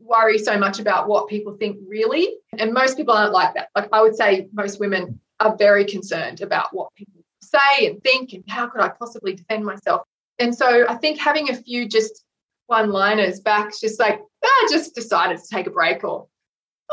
worry 0.00 0.38
so 0.38 0.58
much 0.58 0.78
about 0.78 1.08
what 1.08 1.28
people 1.28 1.54
think 1.54 1.78
really. 1.86 2.28
And 2.58 2.72
most 2.72 2.96
people 2.96 3.14
aren't 3.14 3.32
like 3.32 3.54
that. 3.54 3.68
Like 3.74 3.88
I 3.92 4.02
would 4.02 4.16
say 4.16 4.48
most 4.52 4.80
women 4.80 5.20
are 5.40 5.56
very 5.56 5.84
concerned 5.84 6.40
about 6.40 6.68
what 6.72 6.94
people 6.94 7.22
say 7.40 7.86
and 7.86 8.02
think 8.02 8.32
and 8.32 8.44
how 8.48 8.68
could 8.68 8.80
I 8.80 8.88
possibly 8.88 9.34
defend 9.34 9.64
myself. 9.64 10.02
And 10.38 10.54
so 10.54 10.86
I 10.88 10.94
think 10.96 11.18
having 11.18 11.50
a 11.50 11.54
few 11.54 11.88
just 11.88 12.24
one 12.66 12.90
liners 12.90 13.40
back, 13.40 13.72
just 13.78 13.98
like, 13.98 14.20
I 14.44 14.68
just 14.70 14.94
decided 14.94 15.38
to 15.38 15.48
take 15.48 15.66
a 15.66 15.70
break 15.70 16.04
or 16.04 16.26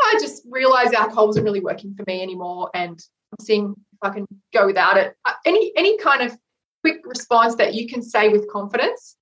I 0.03 0.17
just 0.19 0.43
realized 0.49 0.93
alcohol 0.93 1.27
wasn't 1.27 1.45
really 1.45 1.59
working 1.59 1.93
for 1.95 2.03
me 2.07 2.21
anymore 2.21 2.69
and 2.73 2.99
I'm 3.31 3.45
seeing 3.45 3.75
if 3.93 3.99
I 4.01 4.13
can 4.13 4.25
go 4.53 4.65
without 4.65 4.97
it. 4.97 5.15
Uh, 5.25 5.33
Any 5.45 5.71
any 5.75 5.97
kind 5.97 6.21
of 6.21 6.37
quick 6.83 7.01
response 7.05 7.55
that 7.55 7.73
you 7.73 7.87
can 7.87 8.01
say 8.01 8.29
with 8.29 8.49
confidence 8.49 9.17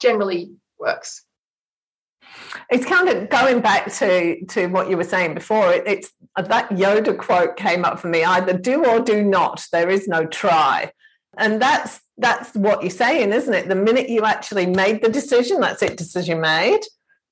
generally 0.00 0.52
works. 0.78 1.24
It's 2.70 2.84
kind 2.84 3.08
of 3.08 3.28
going 3.30 3.60
back 3.60 3.92
to 3.94 4.44
to 4.46 4.66
what 4.68 4.88
you 4.88 4.96
were 4.96 5.04
saying 5.04 5.34
before. 5.34 5.72
It, 5.72 5.84
it's 5.86 6.10
that 6.36 6.70
Yoda 6.70 7.16
quote 7.16 7.56
came 7.56 7.84
up 7.84 7.98
for 7.98 8.08
me: 8.08 8.24
either 8.24 8.52
do 8.52 8.84
or 8.84 9.00
do 9.00 9.22
not. 9.22 9.64
There 9.72 9.90
is 9.90 10.08
no 10.08 10.24
try, 10.26 10.92
and 11.36 11.60
that's 11.60 12.00
that's 12.18 12.54
what 12.54 12.82
you're 12.82 12.90
saying, 12.90 13.32
isn't 13.32 13.54
it? 13.54 13.68
The 13.68 13.74
minute 13.74 14.08
you 14.08 14.22
actually 14.24 14.66
made 14.66 15.02
the 15.02 15.08
decision, 15.08 15.60
that's 15.60 15.82
it. 15.82 15.96
Decision 15.96 16.40
made. 16.40 16.80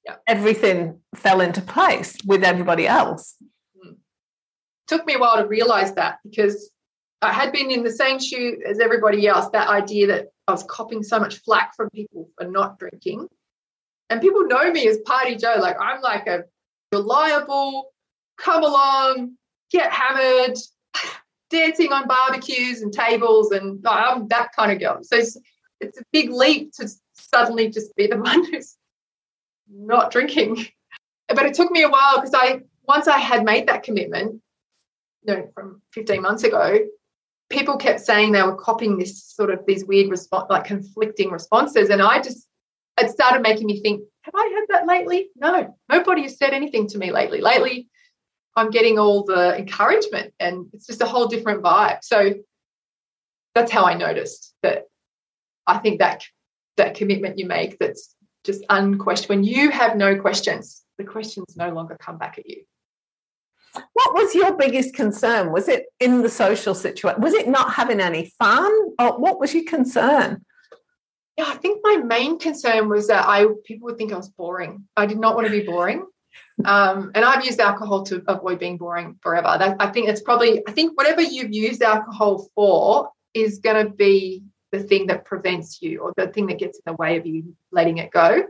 Yeah. 0.04 0.16
Everything 0.26 1.00
fell 1.14 1.40
into 1.40 1.60
place 1.60 2.16
with 2.24 2.42
everybody 2.42 2.86
else. 2.86 3.36
Hmm. 3.80 3.92
took 4.86 5.06
me 5.06 5.14
a 5.14 5.18
while 5.18 5.36
to 5.36 5.46
realize 5.46 5.94
that 5.94 6.18
because 6.24 6.70
I 7.22 7.32
had 7.32 7.52
been 7.52 7.70
in 7.70 7.82
the 7.82 7.92
same 7.92 8.18
shoe 8.18 8.62
as 8.66 8.80
everybody 8.80 9.26
else. 9.26 9.48
That 9.52 9.68
idea 9.68 10.06
that 10.06 10.28
I 10.48 10.52
was 10.52 10.64
copping 10.64 11.02
so 11.02 11.20
much 11.20 11.38
flack 11.42 11.76
from 11.76 11.90
people 11.90 12.30
for 12.38 12.46
not 12.46 12.78
drinking. 12.78 13.28
And 14.08 14.20
people 14.20 14.46
know 14.46 14.72
me 14.72 14.88
as 14.88 14.98
Party 15.04 15.36
Joe. 15.36 15.56
Like 15.60 15.76
I'm 15.80 16.00
like 16.00 16.26
a 16.26 16.44
reliable, 16.92 17.92
come 18.38 18.64
along, 18.64 19.36
get 19.70 19.92
hammered, 19.92 20.56
dancing 21.50 21.92
on 21.92 22.08
barbecues 22.08 22.80
and 22.80 22.92
tables. 22.92 23.52
And 23.52 23.80
oh, 23.86 23.90
I'm 23.90 24.28
that 24.28 24.50
kind 24.56 24.72
of 24.72 24.80
girl. 24.80 24.98
So 25.02 25.16
it's, 25.16 25.38
it's 25.80 26.00
a 26.00 26.04
big 26.12 26.30
leap 26.30 26.72
to 26.74 26.88
suddenly 27.12 27.68
just 27.68 27.94
be 27.96 28.06
the 28.06 28.16
one 28.20 28.50
who's 28.50 28.76
not 29.72 30.10
drinking. 30.10 30.66
But 31.32 31.46
it 31.46 31.54
took 31.54 31.70
me 31.70 31.84
a 31.84 31.88
while 31.88 32.16
because 32.16 32.34
I, 32.34 32.62
once 32.88 33.06
I 33.06 33.18
had 33.18 33.44
made 33.44 33.68
that 33.68 33.84
commitment, 33.84 34.42
you 35.22 35.32
know, 35.32 35.48
from 35.54 35.80
15 35.92 36.20
months 36.20 36.42
ago, 36.42 36.80
people 37.50 37.76
kept 37.76 38.00
saying 38.00 38.32
they 38.32 38.42
were 38.42 38.56
copying 38.56 38.98
this 38.98 39.22
sort 39.24 39.52
of 39.52 39.64
these 39.64 39.84
weird 39.84 40.10
response, 40.10 40.46
like 40.50 40.64
conflicting 40.64 41.30
responses. 41.30 41.88
And 41.88 42.02
I 42.02 42.20
just, 42.20 42.48
it 42.98 43.10
started 43.10 43.42
making 43.42 43.68
me 43.68 43.80
think, 43.80 44.02
have 44.22 44.34
I 44.34 44.52
had 44.54 44.64
that 44.70 44.88
lately? 44.88 45.30
No, 45.36 45.76
nobody 45.88 46.22
has 46.22 46.36
said 46.36 46.52
anything 46.52 46.88
to 46.88 46.98
me 46.98 47.12
lately. 47.12 47.40
Lately, 47.40 47.88
I'm 48.56 48.70
getting 48.70 48.98
all 48.98 49.24
the 49.24 49.56
encouragement 49.56 50.34
and 50.40 50.66
it's 50.72 50.86
just 50.86 51.02
a 51.02 51.06
whole 51.06 51.28
different 51.28 51.62
vibe. 51.62 51.98
So 52.02 52.34
that's 53.54 53.70
how 53.70 53.84
I 53.84 53.94
noticed 53.94 54.54
that 54.62 54.84
I 55.66 55.78
think 55.78 56.00
that 56.00 56.24
that 56.76 56.94
commitment 56.94 57.38
you 57.38 57.46
make 57.46 57.78
that's 57.78 58.14
just 58.44 58.64
unquestioned 58.68 59.28
when 59.28 59.44
you 59.44 59.70
have 59.70 59.96
no 59.96 60.18
questions, 60.18 60.82
the 60.98 61.04
questions 61.04 61.56
no 61.56 61.70
longer 61.70 61.96
come 61.98 62.18
back 62.18 62.38
at 62.38 62.48
you. 62.48 62.62
What 63.92 64.14
was 64.14 64.34
your 64.34 64.56
biggest 64.56 64.94
concern? 64.94 65.52
Was 65.52 65.68
it 65.68 65.86
in 66.00 66.22
the 66.22 66.28
social 66.28 66.74
situation? 66.74 67.20
Was 67.20 67.34
it 67.34 67.48
not 67.48 67.72
having 67.74 68.00
any 68.00 68.32
fun? 68.38 68.72
Or 68.98 69.18
what 69.18 69.38
was 69.38 69.54
your 69.54 69.64
concern? 69.64 70.44
Yeah, 71.36 71.44
I 71.46 71.54
think 71.54 71.80
my 71.82 71.96
main 71.96 72.38
concern 72.38 72.88
was 72.88 73.06
that 73.08 73.26
I 73.26 73.46
people 73.64 73.86
would 73.86 73.96
think 73.96 74.12
I 74.12 74.16
was 74.16 74.28
boring. 74.28 74.88
I 74.96 75.06
did 75.06 75.18
not 75.18 75.36
want 75.36 75.46
to 75.46 75.52
be 75.52 75.64
boring. 75.64 76.04
Um, 76.64 77.10
and 77.14 77.24
I've 77.24 77.44
used 77.44 77.58
alcohol 77.58 78.02
to 78.04 78.22
avoid 78.28 78.58
being 78.58 78.76
boring 78.76 79.16
forever. 79.22 79.56
That, 79.58 79.76
I 79.80 79.86
think 79.86 80.10
it's 80.10 80.20
probably, 80.20 80.62
I 80.68 80.72
think 80.72 80.96
whatever 80.96 81.22
you've 81.22 81.54
used 81.54 81.82
alcohol 81.82 82.48
for 82.54 83.10
is 83.32 83.60
going 83.60 83.86
to 83.86 83.90
be 83.90 84.42
the 84.72 84.80
thing 84.80 85.08
that 85.08 85.24
prevents 85.24 85.82
you 85.82 86.00
or 86.00 86.12
the 86.16 86.28
thing 86.28 86.46
that 86.46 86.58
gets 86.58 86.78
in 86.78 86.82
the 86.86 86.96
way 86.96 87.16
of 87.16 87.26
you 87.26 87.56
letting 87.72 87.98
it 87.98 88.10
go. 88.10 88.44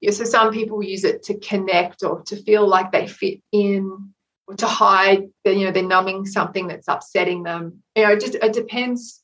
Yeah, 0.00 0.10
so 0.10 0.24
some 0.24 0.52
people 0.52 0.82
use 0.82 1.04
it 1.04 1.24
to 1.24 1.38
connect 1.38 2.02
or 2.02 2.22
to 2.24 2.36
feel 2.36 2.66
like 2.68 2.92
they 2.92 3.06
fit 3.06 3.40
in 3.50 4.12
or 4.46 4.54
to 4.56 4.66
hide, 4.66 5.24
you 5.44 5.64
know, 5.64 5.72
they're 5.72 5.82
numbing 5.82 6.26
something 6.26 6.68
that's 6.68 6.88
upsetting 6.88 7.42
them. 7.42 7.82
You 7.96 8.04
know, 8.04 8.12
it 8.12 8.20
just 8.20 8.34
it 8.34 8.52
depends. 8.52 9.22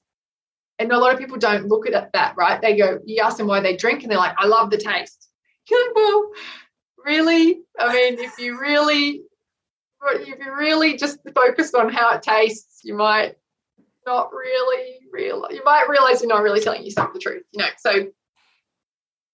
And 0.79 0.91
a 0.91 0.99
lot 0.99 1.13
of 1.13 1.21
people 1.21 1.39
don't 1.39 1.69
look 1.69 1.87
at 1.87 2.13
that, 2.13 2.35
right? 2.37 2.61
They 2.61 2.77
go, 2.77 2.99
you 3.05 3.23
ask 3.23 3.37
them 3.37 3.47
why 3.47 3.61
they 3.61 3.77
drink, 3.77 4.03
and 4.03 4.11
they're 4.11 4.19
like, 4.19 4.35
I 4.39 4.47
love 4.47 4.71
the 4.71 4.79
taste. 4.79 5.29
Like, 5.71 5.95
well, 5.95 6.31
really? 7.05 7.61
I 7.79 7.93
mean, 7.93 8.19
if 8.19 8.39
you 8.39 8.59
really, 8.59 9.23
if 10.11 10.27
you 10.27 10.55
really 10.57 10.97
just 10.97 11.19
focus 11.35 11.73
on 11.75 11.93
how 11.93 12.15
it 12.15 12.23
tastes, 12.23 12.81
you 12.83 12.95
might 12.95 13.37
not 14.07 14.33
really 14.33 15.01
real. 15.13 15.47
You 15.51 15.63
might 15.65 15.89
realize 15.89 16.23
you're 16.23 16.29
not 16.29 16.43
really 16.43 16.61
telling 16.61 16.85
yourself 16.85 17.13
the 17.13 17.19
truth. 17.19 17.45
You 17.53 17.63
know, 17.63 17.69
so 17.79 18.07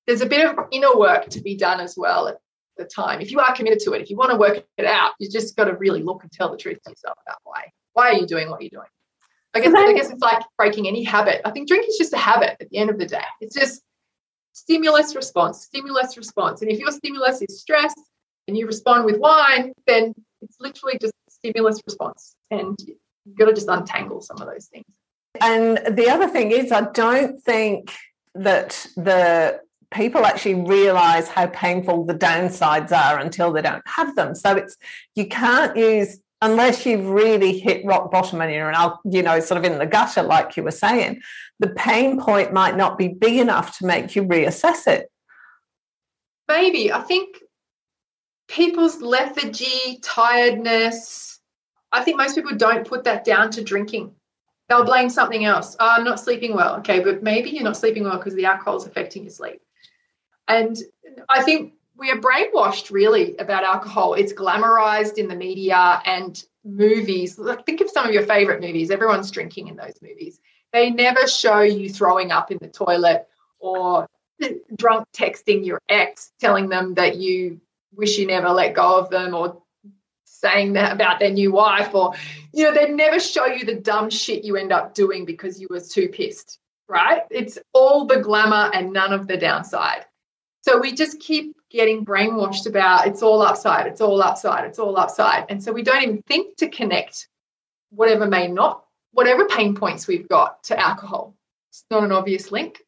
there's 0.06 0.20
a 0.20 0.26
bit 0.26 0.46
of 0.46 0.66
inner 0.70 0.96
work 0.96 1.28
to 1.30 1.40
be 1.40 1.56
done 1.56 1.80
as 1.80 1.94
well 1.96 2.28
at 2.28 2.38
the 2.76 2.84
time. 2.84 3.20
If 3.20 3.30
you 3.30 3.40
are 3.40 3.54
committed 3.54 3.80
to 3.80 3.92
it, 3.92 4.02
if 4.02 4.10
you 4.10 4.16
want 4.16 4.30
to 4.30 4.36
work 4.36 4.64
it 4.76 4.86
out, 4.86 5.12
you 5.18 5.28
just 5.30 5.56
got 5.56 5.64
to 5.64 5.76
really 5.76 6.02
look 6.02 6.22
and 6.22 6.32
tell 6.32 6.50
the 6.50 6.56
truth 6.56 6.78
to 6.84 6.90
yourself 6.90 7.18
about 7.26 7.38
why. 7.44 7.64
Why 7.92 8.10
are 8.10 8.14
you 8.14 8.26
doing 8.26 8.50
what 8.50 8.62
you're 8.62 8.70
doing? 8.70 8.88
I 9.54 9.60
guess, 9.60 9.72
I 9.74 9.92
guess 9.92 10.10
it's 10.10 10.22
like 10.22 10.42
breaking 10.56 10.86
any 10.86 11.02
habit. 11.02 11.40
I 11.44 11.50
think 11.50 11.68
drink 11.68 11.86
is 11.88 11.96
just 11.96 12.12
a 12.12 12.18
habit 12.18 12.56
at 12.60 12.68
the 12.70 12.78
end 12.78 12.90
of 12.90 12.98
the 12.98 13.06
day. 13.06 13.22
It's 13.40 13.54
just 13.54 13.82
stimulus 14.52 15.16
response, 15.16 15.62
stimulus 15.64 16.16
response. 16.16 16.62
And 16.62 16.70
if 16.70 16.78
your 16.78 16.90
stimulus 16.90 17.42
is 17.42 17.60
stress 17.60 17.94
and 18.46 18.56
you 18.56 18.66
respond 18.66 19.04
with 19.04 19.18
wine, 19.18 19.72
then 19.86 20.14
it's 20.42 20.56
literally 20.60 20.98
just 21.00 21.14
stimulus 21.28 21.80
response. 21.86 22.34
And 22.50 22.78
you've 23.28 23.38
got 23.38 23.46
to 23.46 23.52
just 23.52 23.68
untangle 23.68 24.20
some 24.20 24.40
of 24.40 24.48
those 24.48 24.66
things. 24.66 24.86
And 25.40 25.78
the 25.96 26.08
other 26.08 26.28
thing 26.28 26.50
is, 26.50 26.72
I 26.72 26.82
don't 26.92 27.40
think 27.42 27.92
that 28.34 28.86
the 28.96 29.60
people 29.90 30.24
actually 30.24 30.54
realize 30.54 31.28
how 31.28 31.46
painful 31.46 32.04
the 32.04 32.14
downsides 32.14 32.92
are 32.92 33.18
until 33.18 33.52
they 33.52 33.62
don't 33.62 33.86
have 33.86 34.14
them. 34.16 34.34
So 34.34 34.56
it's 34.56 34.76
you 35.14 35.26
can't 35.26 35.76
use 35.76 36.18
unless 36.40 36.86
you've 36.86 37.06
really 37.06 37.58
hit 37.58 37.84
rock 37.84 38.10
bottom 38.10 38.40
and 38.40 38.52
you're 38.52 38.72
you 39.04 39.22
know, 39.22 39.40
sort 39.40 39.58
of 39.58 39.64
in 39.64 39.78
the 39.78 39.86
gutter, 39.86 40.22
like 40.22 40.56
you 40.56 40.62
were 40.62 40.70
saying, 40.70 41.20
the 41.58 41.68
pain 41.68 42.20
point 42.20 42.52
might 42.52 42.76
not 42.76 42.96
be 42.96 43.08
big 43.08 43.38
enough 43.38 43.78
to 43.78 43.86
make 43.86 44.14
you 44.14 44.22
reassess 44.22 44.86
it. 44.86 45.10
Maybe. 46.46 46.92
I 46.92 47.00
think 47.00 47.38
people's 48.46 49.00
lethargy, 49.02 49.98
tiredness, 50.02 51.37
I 51.92 52.02
think 52.04 52.18
most 52.18 52.34
people 52.34 52.56
don't 52.56 52.86
put 52.86 53.04
that 53.04 53.24
down 53.24 53.50
to 53.52 53.64
drinking. 53.64 54.14
They'll 54.68 54.84
blame 54.84 55.08
something 55.08 55.44
else. 55.44 55.76
Oh, 55.80 55.88
I'm 55.96 56.04
not 56.04 56.20
sleeping 56.20 56.54
well. 56.54 56.76
Okay, 56.76 57.00
but 57.00 57.22
maybe 57.22 57.50
you're 57.50 57.64
not 57.64 57.76
sleeping 57.76 58.04
well 58.04 58.18
because 58.18 58.34
the 58.34 58.44
alcohol 58.44 58.76
is 58.76 58.86
affecting 58.86 59.22
your 59.22 59.30
sleep. 59.30 59.60
And 60.46 60.76
I 61.28 61.42
think 61.42 61.74
we 61.96 62.10
are 62.10 62.20
brainwashed 62.20 62.90
really 62.90 63.36
about 63.38 63.64
alcohol. 63.64 64.14
It's 64.14 64.32
glamorized 64.32 65.16
in 65.18 65.28
the 65.28 65.34
media 65.34 66.02
and 66.04 66.42
movies. 66.64 67.40
Think 67.66 67.80
of 67.80 67.90
some 67.90 68.06
of 68.06 68.12
your 68.12 68.24
favorite 68.24 68.60
movies. 68.60 68.90
Everyone's 68.90 69.30
drinking 69.30 69.68
in 69.68 69.76
those 69.76 69.98
movies. 70.02 70.38
They 70.72 70.90
never 70.90 71.26
show 71.26 71.60
you 71.60 71.88
throwing 71.88 72.30
up 72.30 72.50
in 72.50 72.58
the 72.60 72.68
toilet 72.68 73.26
or 73.58 74.06
drunk 74.76 75.06
texting 75.16 75.64
your 75.64 75.80
ex, 75.88 76.32
telling 76.38 76.68
them 76.68 76.94
that 76.94 77.16
you 77.16 77.60
wish 77.94 78.18
you 78.18 78.26
never 78.26 78.50
let 78.50 78.74
go 78.74 78.98
of 78.98 79.10
them 79.10 79.34
or 79.34 79.62
saying 80.40 80.74
that 80.74 80.92
about 80.92 81.18
their 81.18 81.30
new 81.30 81.52
wife 81.52 81.94
or 81.94 82.14
you 82.52 82.64
know 82.64 82.72
they 82.72 82.88
never 82.90 83.18
show 83.18 83.46
you 83.46 83.64
the 83.64 83.74
dumb 83.74 84.10
shit 84.10 84.44
you 84.44 84.56
end 84.56 84.72
up 84.72 84.94
doing 84.94 85.24
because 85.24 85.60
you 85.60 85.66
were 85.70 85.80
too 85.80 86.08
pissed 86.08 86.58
right 86.88 87.22
it's 87.30 87.58
all 87.72 88.06
the 88.06 88.20
glamour 88.20 88.70
and 88.72 88.92
none 88.92 89.12
of 89.12 89.26
the 89.26 89.36
downside 89.36 90.04
so 90.62 90.78
we 90.78 90.92
just 90.92 91.20
keep 91.20 91.56
getting 91.70 92.04
brainwashed 92.04 92.66
about 92.66 93.06
it's 93.06 93.22
all 93.22 93.42
upside, 93.42 93.86
it's 93.86 94.00
all 94.00 94.22
upside, 94.22 94.64
it's 94.64 94.78
all 94.78 94.96
upside. 94.96 95.46
And 95.48 95.62
so 95.62 95.72
we 95.72 95.82
don't 95.82 96.02
even 96.02 96.22
think 96.22 96.56
to 96.56 96.68
connect 96.68 97.28
whatever 97.90 98.26
may 98.26 98.48
not, 98.48 98.84
whatever 99.12 99.46
pain 99.46 99.74
points 99.74 100.06
we've 100.06 100.28
got 100.28 100.62
to 100.64 100.78
alcohol. 100.78 101.34
It's 101.70 101.84
not 101.90 102.04
an 102.04 102.12
obvious 102.12 102.50
link. 102.50 102.82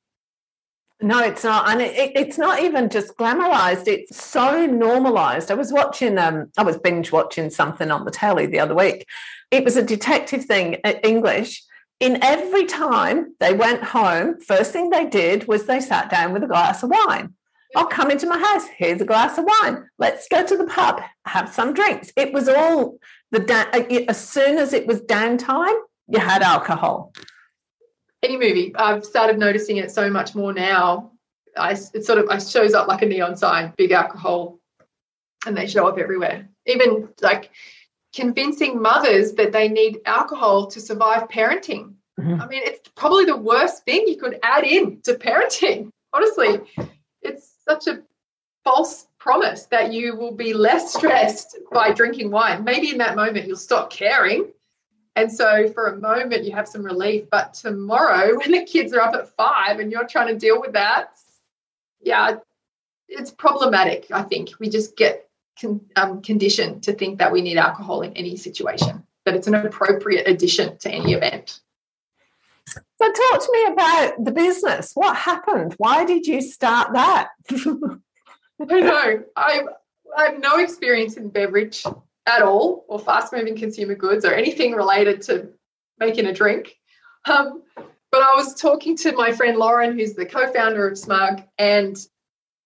No, 1.02 1.20
it's 1.20 1.44
not, 1.44 1.68
and 1.70 1.80
it, 1.80 2.12
it's 2.14 2.36
not 2.36 2.62
even 2.62 2.90
just 2.90 3.16
glamorized. 3.16 3.88
It's 3.88 4.22
so 4.22 4.66
normalized. 4.66 5.50
I 5.50 5.54
was 5.54 5.72
watching, 5.72 6.18
um, 6.18 6.50
I 6.58 6.62
was 6.62 6.76
binge 6.76 7.10
watching 7.10 7.48
something 7.48 7.90
on 7.90 8.04
the 8.04 8.10
telly 8.10 8.46
the 8.46 8.60
other 8.60 8.74
week. 8.74 9.06
It 9.50 9.64
was 9.64 9.76
a 9.76 9.82
detective 9.82 10.44
thing, 10.44 10.74
English. 11.02 11.62
In 12.00 12.22
every 12.22 12.66
time 12.66 13.34
they 13.40 13.54
went 13.54 13.82
home, 13.82 14.40
first 14.40 14.72
thing 14.72 14.90
they 14.90 15.06
did 15.06 15.48
was 15.48 15.64
they 15.64 15.80
sat 15.80 16.10
down 16.10 16.32
with 16.32 16.42
a 16.44 16.46
glass 16.46 16.82
of 16.82 16.90
wine. 16.90 17.34
I'll 17.76 17.86
come 17.86 18.10
into 18.10 18.26
my 18.26 18.38
house. 18.38 18.66
Here's 18.76 19.00
a 19.00 19.06
glass 19.06 19.38
of 19.38 19.44
wine. 19.44 19.88
Let's 19.98 20.26
go 20.28 20.44
to 20.44 20.56
the 20.56 20.64
pub, 20.66 21.00
have 21.24 21.52
some 21.52 21.72
drinks. 21.72 22.12
It 22.16 22.32
was 22.32 22.48
all 22.48 22.98
the 23.30 23.38
da- 23.38 23.70
uh, 23.72 23.84
as 24.08 24.18
soon 24.18 24.58
as 24.58 24.72
it 24.72 24.86
was 24.86 25.00
downtime, 25.02 25.78
you 26.08 26.18
had 26.18 26.42
alcohol. 26.42 27.12
Any 28.22 28.36
movie, 28.36 28.74
I've 28.76 29.04
started 29.04 29.38
noticing 29.38 29.78
it 29.78 29.90
so 29.90 30.10
much 30.10 30.34
more 30.34 30.52
now. 30.52 31.12
I 31.56 31.72
it 31.72 32.04
sort 32.04 32.18
of 32.18 32.26
it 32.30 32.46
shows 32.46 32.74
up 32.74 32.86
like 32.86 33.02
a 33.02 33.06
neon 33.06 33.36
sign, 33.36 33.72
big 33.76 33.92
alcohol, 33.92 34.58
and 35.46 35.56
they 35.56 35.66
show 35.66 35.86
up 35.88 35.98
everywhere. 35.98 36.48
Even 36.66 37.08
like 37.22 37.50
convincing 38.14 38.80
mothers 38.80 39.32
that 39.32 39.52
they 39.52 39.68
need 39.68 40.00
alcohol 40.04 40.66
to 40.66 40.80
survive 40.80 41.28
parenting. 41.28 41.94
Mm-hmm. 42.18 42.40
I 42.40 42.46
mean, 42.46 42.62
it's 42.64 42.88
probably 42.94 43.24
the 43.24 43.36
worst 43.36 43.84
thing 43.84 44.04
you 44.06 44.16
could 44.16 44.38
add 44.42 44.64
in 44.64 45.00
to 45.02 45.14
parenting. 45.14 45.90
Honestly, 46.12 46.60
it's 47.22 47.54
such 47.66 47.86
a 47.86 48.02
false 48.64 49.06
promise 49.18 49.66
that 49.66 49.92
you 49.92 50.16
will 50.16 50.34
be 50.34 50.52
less 50.52 50.92
stressed 50.94 51.58
by 51.72 51.92
drinking 51.92 52.30
wine. 52.30 52.64
Maybe 52.64 52.90
in 52.90 52.98
that 52.98 53.16
moment 53.16 53.46
you'll 53.46 53.56
stop 53.56 53.90
caring. 53.90 54.52
And 55.16 55.30
so 55.30 55.68
for 55.72 55.86
a 55.86 55.96
moment 55.96 56.44
you 56.44 56.52
have 56.52 56.68
some 56.68 56.82
relief. 56.82 57.24
But 57.30 57.54
tomorrow, 57.54 58.36
when 58.38 58.52
the 58.52 58.64
kids 58.64 58.92
are 58.92 59.00
up 59.00 59.14
at 59.14 59.28
five 59.28 59.80
and 59.80 59.90
you're 59.90 60.06
trying 60.06 60.28
to 60.28 60.38
deal 60.38 60.60
with 60.60 60.72
that, 60.72 61.18
yeah, 62.00 62.36
it's 63.08 63.30
problematic. 63.30 64.06
I 64.12 64.22
think 64.22 64.50
we 64.58 64.68
just 64.68 64.96
get 64.96 65.28
con- 65.60 65.80
um, 65.96 66.22
conditioned 66.22 66.84
to 66.84 66.92
think 66.92 67.18
that 67.18 67.32
we 67.32 67.42
need 67.42 67.56
alcohol 67.56 68.02
in 68.02 68.12
any 68.14 68.36
situation, 68.36 69.04
that 69.24 69.34
it's 69.34 69.46
an 69.46 69.54
appropriate 69.54 70.28
addition 70.28 70.78
to 70.78 70.90
any 70.90 71.12
event. 71.12 71.60
So 72.68 73.06
talk 73.06 73.40
to 73.40 73.48
me 73.52 73.72
about 73.72 74.24
the 74.24 74.32
business. 74.32 74.92
What 74.94 75.16
happened? 75.16 75.74
Why 75.78 76.04
did 76.04 76.26
you 76.26 76.40
start 76.40 76.92
that? 76.92 77.30
I 77.50 78.80
know. 78.80 79.24
I, 79.36 79.62
I 80.16 80.24
have 80.26 80.38
no 80.38 80.58
experience 80.58 81.16
in 81.16 81.30
beverage 81.30 81.84
at 82.26 82.42
all, 82.42 82.84
or 82.88 82.98
fast 82.98 83.32
moving 83.32 83.56
consumer 83.56 83.94
goods, 83.94 84.24
or 84.24 84.32
anything 84.32 84.72
related 84.72 85.22
to 85.22 85.48
making 85.98 86.26
a 86.26 86.32
drink. 86.32 86.76
Um, 87.26 87.62
but 87.76 88.22
I 88.22 88.34
was 88.34 88.54
talking 88.54 88.96
to 88.98 89.12
my 89.12 89.32
friend 89.32 89.56
Lauren, 89.56 89.96
who's 89.96 90.14
the 90.14 90.26
co-founder 90.26 90.88
of 90.88 90.98
Smug, 90.98 91.42
and 91.58 91.96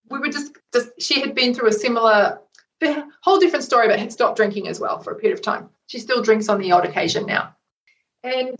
we 0.09 0.19
were 0.19 0.29
just, 0.29 0.57
just 0.73 0.89
she 0.99 1.19
had 1.19 1.35
been 1.35 1.53
through 1.53 1.69
a 1.69 1.73
similar, 1.73 2.39
whole 3.21 3.39
different 3.39 3.65
story, 3.65 3.87
but 3.87 3.99
had 3.99 4.11
stopped 4.11 4.37
drinking 4.37 4.67
as 4.67 4.79
well 4.79 4.99
for 4.99 5.11
a 5.11 5.15
period 5.15 5.37
of 5.37 5.43
time. 5.43 5.69
She 5.87 5.99
still 5.99 6.21
drinks 6.21 6.49
on 6.49 6.59
the 6.59 6.71
odd 6.71 6.85
occasion 6.85 7.25
now. 7.25 7.55
And 8.23 8.55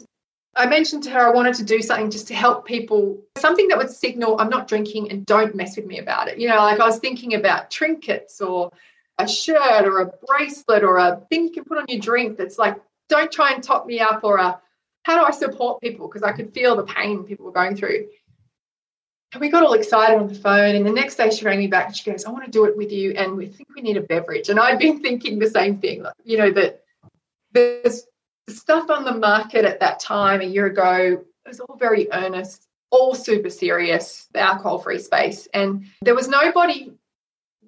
I 0.55 0.67
mentioned 0.67 1.03
to 1.03 1.09
her 1.11 1.27
I 1.27 1.31
wanted 1.31 1.55
to 1.55 1.63
do 1.63 1.81
something 1.81 2.09
just 2.09 2.27
to 2.29 2.33
help 2.33 2.65
people, 2.65 3.21
something 3.37 3.67
that 3.67 3.77
would 3.77 3.89
signal 3.89 4.39
I'm 4.39 4.49
not 4.49 4.67
drinking 4.67 5.11
and 5.11 5.25
don't 5.25 5.55
mess 5.55 5.75
with 5.75 5.85
me 5.85 5.99
about 5.99 6.27
it. 6.27 6.37
You 6.37 6.47
know, 6.47 6.57
like 6.57 6.79
I 6.79 6.85
was 6.85 6.99
thinking 6.99 7.33
about 7.33 7.71
trinkets 7.71 8.41
or 8.41 8.71
a 9.17 9.27
shirt 9.27 9.85
or 9.85 9.99
a 9.99 10.11
bracelet 10.27 10.83
or 10.83 10.97
a 10.97 11.21
thing 11.29 11.45
you 11.45 11.51
can 11.51 11.63
put 11.63 11.77
on 11.77 11.85
your 11.87 12.01
drink 12.01 12.37
that's 12.37 12.57
like, 12.57 12.77
don't 13.07 13.31
try 13.31 13.53
and 13.53 13.63
top 13.63 13.85
me 13.85 13.99
up 13.99 14.23
or 14.23 14.37
a 14.37 14.59
how 15.03 15.19
do 15.19 15.25
I 15.25 15.31
support 15.31 15.81
people? 15.81 16.07
Because 16.07 16.23
I 16.23 16.31
could 16.31 16.51
feel 16.53 16.75
the 16.75 16.83
pain 16.83 17.23
people 17.23 17.45
were 17.45 17.51
going 17.51 17.75
through. 17.75 18.07
And 19.33 19.41
we 19.41 19.49
got 19.49 19.63
all 19.63 19.73
excited 19.73 20.17
on 20.17 20.27
the 20.27 20.33
phone. 20.33 20.75
And 20.75 20.85
the 20.85 20.91
next 20.91 21.15
day 21.15 21.29
she 21.29 21.45
rang 21.45 21.59
me 21.59 21.67
back 21.67 21.87
and 21.87 21.95
she 21.95 22.09
goes, 22.09 22.25
I 22.25 22.31
want 22.31 22.45
to 22.45 22.51
do 22.51 22.65
it 22.65 22.75
with 22.75 22.91
you. 22.91 23.11
And 23.11 23.35
we 23.35 23.45
think 23.45 23.69
we 23.75 23.83
need 23.83 23.97
a 23.97 24.01
beverage. 24.01 24.49
And 24.49 24.59
I'd 24.59 24.79
been 24.79 25.01
thinking 25.01 25.37
the 25.37 25.49
same 25.49 25.77
thing, 25.79 26.01
like, 26.01 26.15
you 26.23 26.37
know, 26.37 26.51
that 26.51 26.81
there's 27.51 28.05
the 28.47 28.53
stuff 28.53 28.89
on 28.89 29.05
the 29.05 29.13
market 29.13 29.65
at 29.65 29.79
that 29.79 29.99
time 29.99 30.41
a 30.41 30.45
year 30.45 30.65
ago 30.65 31.23
It 31.45 31.49
was 31.49 31.59
all 31.59 31.77
very 31.77 32.11
earnest, 32.11 32.67
all 32.89 33.13
super 33.13 33.49
serious, 33.49 34.27
the 34.33 34.39
alcohol 34.39 34.79
free 34.79 34.99
space. 34.99 35.47
And 35.53 35.85
there 36.01 36.15
was 36.15 36.27
nobody 36.27 36.93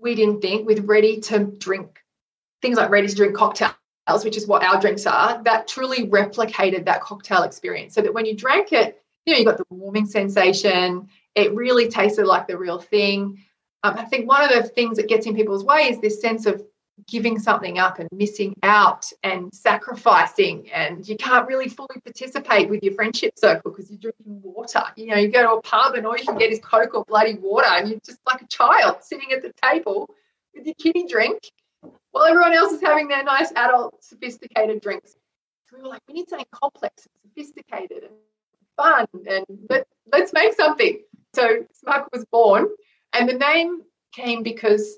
we 0.01 0.15
didn't 0.15 0.41
think 0.41 0.67
with 0.67 0.85
ready 0.85 1.19
to 1.21 1.39
drink 1.39 1.99
things 2.61 2.77
like 2.77 2.89
ready 2.89 3.07
to 3.07 3.15
drink 3.15 3.35
cocktails, 3.35 3.73
which 4.23 4.37
is 4.37 4.47
what 4.47 4.63
our 4.63 4.79
drinks 4.79 5.05
are, 5.05 5.41
that 5.43 5.67
truly 5.67 6.07
replicated 6.07 6.85
that 6.85 7.01
cocktail 7.01 7.43
experience. 7.43 7.93
So 7.93 8.01
that 8.01 8.13
when 8.13 8.25
you 8.25 8.35
drank 8.35 8.73
it, 8.73 9.01
you 9.25 9.33
know, 9.33 9.39
you 9.39 9.45
got 9.45 9.57
the 9.57 9.65
warming 9.69 10.05
sensation, 10.05 11.07
it 11.35 11.53
really 11.53 11.89
tasted 11.89 12.25
like 12.25 12.47
the 12.47 12.57
real 12.57 12.79
thing. 12.79 13.43
Um, 13.83 13.95
I 13.97 14.05
think 14.05 14.27
one 14.27 14.43
of 14.43 14.49
the 14.49 14.67
things 14.67 14.97
that 14.97 15.07
gets 15.07 15.25
in 15.25 15.35
people's 15.35 15.63
way 15.63 15.89
is 15.89 15.99
this 15.99 16.19
sense 16.21 16.45
of 16.45 16.63
giving 17.05 17.37
something 17.37 17.77
up 17.77 17.99
and 17.99 18.09
missing 18.11 18.55
out 18.63 19.11
and 19.23 19.53
sacrificing 19.53 20.69
and 20.71 21.07
you 21.07 21.15
can't 21.15 21.47
really 21.47 21.69
fully 21.69 21.99
participate 22.03 22.69
with 22.69 22.81
your 22.81 22.93
friendship 22.93 23.33
circle 23.37 23.71
because 23.71 23.91
you're 23.91 23.99
drinking 23.99 24.41
water. 24.41 24.81
You 24.95 25.07
know 25.07 25.15
you 25.15 25.29
go 25.29 25.43
to 25.43 25.51
a 25.51 25.61
pub 25.61 25.93
and 25.93 26.07
all 26.07 26.17
you 26.17 26.25
can 26.25 26.37
get 26.37 26.51
is 26.51 26.59
coke 26.59 26.95
or 26.95 27.05
bloody 27.05 27.35
water 27.35 27.67
and 27.69 27.89
you're 27.89 27.99
just 28.03 28.19
like 28.25 28.41
a 28.41 28.47
child 28.47 29.03
sitting 29.03 29.31
at 29.31 29.43
the 29.43 29.53
table 29.63 30.09
with 30.55 30.65
your 30.65 30.75
kiddie 30.75 31.05
drink 31.05 31.51
while 32.11 32.25
everyone 32.25 32.53
else 32.53 32.73
is 32.73 32.81
having 32.81 33.07
their 33.07 33.23
nice 33.23 33.51
adult 33.51 34.03
sophisticated 34.03 34.81
drinks. 34.81 35.15
So 35.67 35.77
we 35.77 35.83
were 35.83 35.89
like 35.89 36.01
we 36.07 36.15
need 36.15 36.29
something 36.29 36.47
complex 36.51 37.05
and 37.05 37.31
sophisticated 37.31 38.03
and 38.03 38.13
fun 38.75 39.05
and 39.29 39.45
let, 39.69 39.85
let's 40.11 40.33
make 40.33 40.53
something. 40.53 40.99
So 41.35 41.65
smug 41.73 42.07
was 42.11 42.25
born 42.25 42.69
and 43.13 43.29
the 43.29 43.33
name 43.33 43.83
came 44.13 44.41
because 44.41 44.97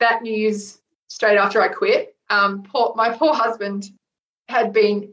that 0.00 0.22
news 0.22 0.80
straight 1.08 1.38
after 1.38 1.60
I 1.60 1.68
quit. 1.68 2.14
Um, 2.30 2.62
poor, 2.62 2.94
my 2.96 3.10
poor 3.16 3.34
husband 3.34 3.90
had 4.48 4.72
been 4.72 5.12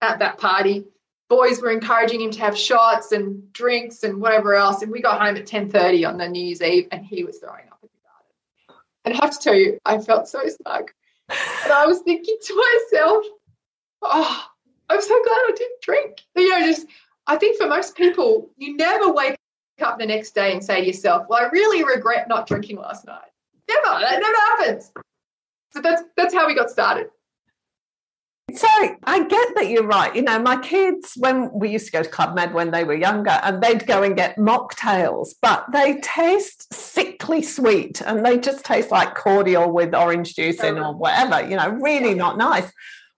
at 0.00 0.18
that 0.18 0.38
party. 0.38 0.84
Boys 1.28 1.62
were 1.62 1.70
encouraging 1.70 2.20
him 2.20 2.30
to 2.32 2.40
have 2.40 2.58
shots 2.58 3.12
and 3.12 3.50
drinks 3.52 4.02
and 4.02 4.20
whatever 4.20 4.54
else. 4.54 4.82
And 4.82 4.92
we 4.92 5.00
got 5.00 5.20
home 5.20 5.36
at 5.36 5.46
10.30 5.46 6.06
on 6.06 6.18
the 6.18 6.28
New 6.28 6.44
Year's 6.44 6.60
Eve 6.60 6.88
and 6.92 7.04
he 7.06 7.24
was 7.24 7.38
throwing 7.38 7.68
up 7.70 7.78
in 7.82 7.88
the 7.90 8.00
garden. 8.04 8.82
And 9.06 9.14
I 9.14 9.24
have 9.24 9.38
to 9.38 9.42
tell 9.42 9.54
you, 9.54 9.78
I 9.86 9.98
felt 9.98 10.28
so 10.28 10.40
smug. 10.46 10.90
And 11.64 11.72
I 11.72 11.86
was 11.86 12.00
thinking 12.00 12.36
to 12.42 12.54
myself, 12.90 13.24
oh, 14.02 14.46
I'm 14.90 15.00
so 15.00 15.22
glad 15.24 15.34
I 15.34 15.52
didn't 15.56 15.80
drink. 15.80 16.20
You 16.36 16.50
know, 16.50 16.66
just 16.66 16.86
I 17.26 17.36
think 17.36 17.56
for 17.56 17.66
most 17.66 17.96
people, 17.96 18.50
you 18.56 18.76
never 18.76 19.10
wake 19.10 19.36
up 19.80 19.98
the 19.98 20.06
next 20.06 20.34
day 20.34 20.52
and 20.52 20.62
say 20.62 20.80
to 20.80 20.86
yourself, 20.86 21.26
Well, 21.28 21.44
I 21.44 21.48
really 21.48 21.82
regret 21.84 22.28
not 22.28 22.46
drinking 22.46 22.76
last 22.76 23.06
night. 23.06 23.30
Never. 23.68 24.00
That 24.00 24.20
never 24.20 24.36
happens. 24.36 24.92
So 25.72 25.80
that's 25.80 26.02
that's 26.16 26.34
how 26.34 26.46
we 26.46 26.54
got 26.54 26.70
started. 26.70 27.08
So 28.54 28.68
I 29.04 29.24
get 29.24 29.54
that 29.54 29.68
you're 29.70 29.86
right. 29.86 30.14
You 30.14 30.22
know, 30.22 30.38
my 30.38 30.58
kids, 30.58 31.14
when 31.16 31.50
we 31.54 31.70
used 31.70 31.86
to 31.86 31.92
go 31.92 32.02
to 32.02 32.08
Club 32.08 32.34
Med 32.34 32.52
when 32.52 32.70
they 32.70 32.84
were 32.84 32.94
younger, 32.94 33.40
and 33.42 33.62
they'd 33.62 33.86
go 33.86 34.02
and 34.02 34.14
get 34.14 34.36
mocktails, 34.36 35.30
but 35.40 35.64
they 35.72 36.00
taste 36.00 36.72
sickly 36.72 37.40
sweet 37.42 38.02
and 38.02 38.26
they 38.26 38.38
just 38.38 38.64
taste 38.64 38.90
like 38.90 39.14
cordial 39.14 39.72
with 39.72 39.94
orange 39.94 40.34
juice 40.34 40.62
in 40.62 40.78
or 40.78 40.94
whatever, 40.94 41.48
you 41.48 41.56
know, 41.56 41.68
really 41.68 42.14
not 42.14 42.36
nice. 42.36 42.70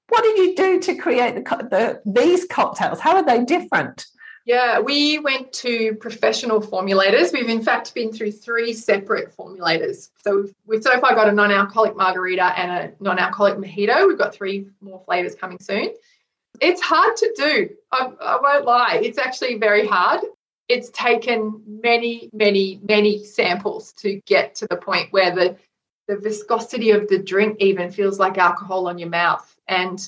What 0.09 0.23
did 0.23 0.39
you 0.39 0.55
do 0.55 0.81
to 0.81 0.95
create 0.95 1.35
the, 1.35 1.41
the 1.71 2.01
these 2.07 2.45
cocktails? 2.45 3.01
How 3.01 3.17
are 3.17 3.25
they 3.25 3.45
different? 3.45 4.07
Yeah, 4.47 4.81
we 4.81 5.19
went 5.19 5.53
to 5.55 5.95
professional 5.95 6.61
formulators. 6.61 7.33
We've 7.33 7.49
in 7.49 7.63
fact 7.63 7.95
been 7.95 8.13
through 8.13 8.33
three 8.33 8.75
separate 8.75 9.35
formulators. 9.35 10.11
So 10.23 10.43
we've, 10.43 10.55
we've 10.67 10.83
so 10.83 11.01
far 11.01 11.15
got 11.15 11.29
a 11.29 11.33
non-alcoholic 11.33 11.97
margarita 11.97 12.59
and 12.59 12.71
a 12.71 12.93
non-alcoholic 13.03 13.57
mojito. 13.57 14.07
We've 14.07 14.19
got 14.19 14.35
three 14.35 14.67
more 14.83 15.03
flavors 15.07 15.35
coming 15.35 15.61
soon. 15.61 15.95
It's 16.61 16.83
hard 16.83 17.17
to 17.17 17.33
do. 17.37 17.71
I, 17.91 18.11
I 18.21 18.39
won't 18.43 18.67
lie. 18.67 19.01
It's 19.03 19.19
actually 19.19 19.59
very 19.59 19.87
hard. 19.87 20.21
It's 20.69 20.91
taken 20.91 21.63
many, 21.67 22.29
many, 22.33 22.81
many 22.83 23.25
samples 23.25 23.93
to 23.95 24.21
get 24.27 24.57
to 24.57 24.67
the 24.67 24.77
point 24.77 25.13
where 25.13 25.35
the 25.35 25.57
the 26.07 26.17
viscosity 26.19 26.91
of 26.91 27.09
the 27.09 27.19
drink 27.19 27.57
even 27.61 27.91
feels 27.91 28.19
like 28.19 28.37
alcohol 28.37 28.89
on 28.89 28.99
your 28.99 29.09
mouth. 29.09 29.57
And 29.67 29.99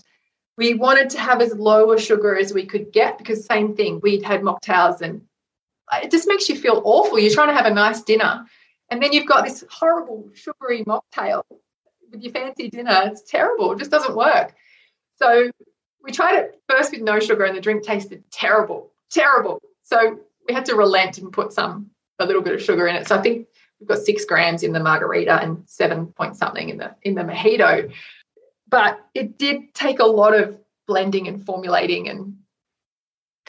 we 0.56 0.74
wanted 0.74 1.10
to 1.10 1.20
have 1.20 1.40
as 1.40 1.54
low 1.54 1.92
a 1.92 2.00
sugar 2.00 2.36
as 2.36 2.52
we 2.52 2.64
could 2.66 2.92
get 2.92 3.18
because 3.18 3.44
same 3.44 3.74
thing 3.74 4.00
we'd 4.02 4.22
had 4.22 4.42
mocktails 4.42 5.00
and 5.00 5.22
it 6.02 6.10
just 6.10 6.26
makes 6.26 6.48
you 6.48 6.56
feel 6.56 6.82
awful. 6.84 7.18
You're 7.18 7.32
trying 7.32 7.48
to 7.48 7.54
have 7.54 7.66
a 7.66 7.74
nice 7.74 8.02
dinner 8.02 8.46
and 8.90 9.02
then 9.02 9.12
you've 9.12 9.26
got 9.26 9.44
this 9.44 9.64
horrible 9.70 10.30
sugary 10.34 10.84
mocktail 10.84 11.42
with 12.10 12.22
your 12.22 12.32
fancy 12.32 12.68
dinner. 12.70 13.02
It's 13.04 13.22
terrible. 13.22 13.72
It 13.72 13.78
just 13.78 13.90
doesn't 13.90 14.16
work. 14.16 14.54
So 15.16 15.50
we 16.02 16.12
tried 16.12 16.38
it 16.38 16.60
first 16.68 16.92
with 16.92 17.02
no 17.02 17.20
sugar 17.20 17.44
and 17.44 17.56
the 17.56 17.60
drink 17.60 17.84
tasted 17.84 18.24
terrible 18.30 18.92
terrible. 19.10 19.60
So 19.82 20.20
we 20.46 20.54
had 20.54 20.66
to 20.66 20.74
relent 20.74 21.18
and 21.18 21.32
put 21.32 21.52
some 21.52 21.90
a 22.18 22.26
little 22.26 22.42
bit 22.42 22.54
of 22.54 22.62
sugar 22.62 22.86
in 22.86 22.96
it. 22.96 23.06
So 23.08 23.16
i 23.16 23.22
think 23.22 23.46
we've 23.78 23.88
got 23.88 23.98
six 23.98 24.24
grams 24.24 24.62
in 24.62 24.72
the 24.72 24.80
margarita 24.80 25.40
and 25.42 25.62
seven 25.66 26.06
point 26.06 26.36
something 26.36 26.68
in 26.68 26.78
the 26.78 26.94
in 27.02 27.14
the 27.14 27.22
mojito 27.22 27.92
but 28.76 29.08
it 29.14 29.38
did 29.38 29.72
take 29.72 30.00
a 30.00 30.04
lot 30.04 30.34
of 30.38 30.54
blending 30.86 31.28
and 31.28 31.42
formulating 31.46 32.10
and 32.10 32.36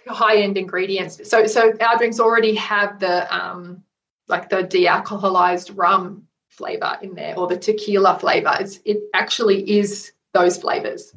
high 0.08 0.38
end 0.38 0.58
ingredients. 0.58 1.20
So, 1.30 1.46
so 1.48 1.74
our 1.82 1.98
drinks 1.98 2.22
already 2.22 2.56
have 2.56 3.02
the 3.02 3.28
um, 3.36 3.84
like 4.30 4.48
the 4.48 4.64
de-alcoholized 4.64 5.72
rum 5.76 6.26
flavor 6.48 6.98
in 7.02 7.14
there 7.14 7.38
or 7.38 7.46
the 7.46 7.58
tequila 7.58 8.18
flavor. 8.18 8.56
It's, 8.58 8.80
it 8.86 9.00
actually 9.14 9.70
is 9.70 10.14
those 10.34 10.58
flavors 10.58 11.14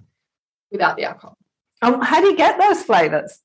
without 0.73 0.97
the 0.97 1.05
alcohol. 1.05 1.39
Um, 1.81 2.01
how 2.01 2.21
do 2.21 2.27
you 2.27 2.37
get 2.37 2.59
those 2.59 2.83
flavors? 2.83 3.41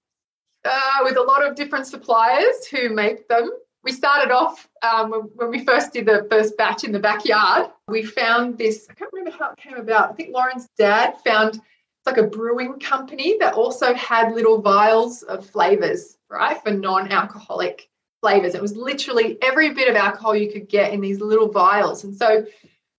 Uh, 0.67 0.99
with 1.03 1.15
a 1.15 1.21
lot 1.21 1.45
of 1.45 1.55
different 1.55 1.85
suppliers 1.85 2.65
who 2.71 2.89
make 2.89 3.27
them 3.27 3.51
we 3.85 3.91
started 3.91 4.31
off 4.31 4.67
um, 4.81 5.11
when 5.35 5.51
we 5.51 5.63
first 5.63 5.93
did 5.93 6.07
the 6.07 6.27
first 6.29 6.57
batch 6.57 6.83
in 6.83 6.91
the 6.91 6.99
backyard. 6.99 7.69
We 7.87 8.03
found 8.03 8.57
this, 8.57 8.87
I 8.89 8.95
can't 8.95 9.13
remember 9.13 9.37
how 9.37 9.51
it 9.51 9.57
came 9.57 9.77
about. 9.77 10.09
I 10.09 10.13
think 10.13 10.33
Lauren's 10.33 10.67
dad 10.75 11.21
found 11.23 11.55
it's 11.55 11.61
like 12.07 12.17
a 12.17 12.27
brewing 12.27 12.79
company 12.79 13.37
that 13.39 13.53
also 13.53 13.93
had 13.93 14.33
little 14.33 14.59
vials 14.59 15.21
of 15.23 15.47
flavors, 15.47 16.17
right, 16.29 16.61
for 16.63 16.71
non 16.71 17.11
alcoholic 17.11 17.87
flavors. 18.21 18.55
It 18.55 18.61
was 18.61 18.75
literally 18.75 19.37
every 19.43 19.71
bit 19.71 19.87
of 19.87 19.95
alcohol 19.95 20.35
you 20.35 20.51
could 20.51 20.67
get 20.67 20.91
in 20.91 20.99
these 20.99 21.19
little 21.19 21.47
vials. 21.47 22.03
And 22.03 22.15
so 22.15 22.43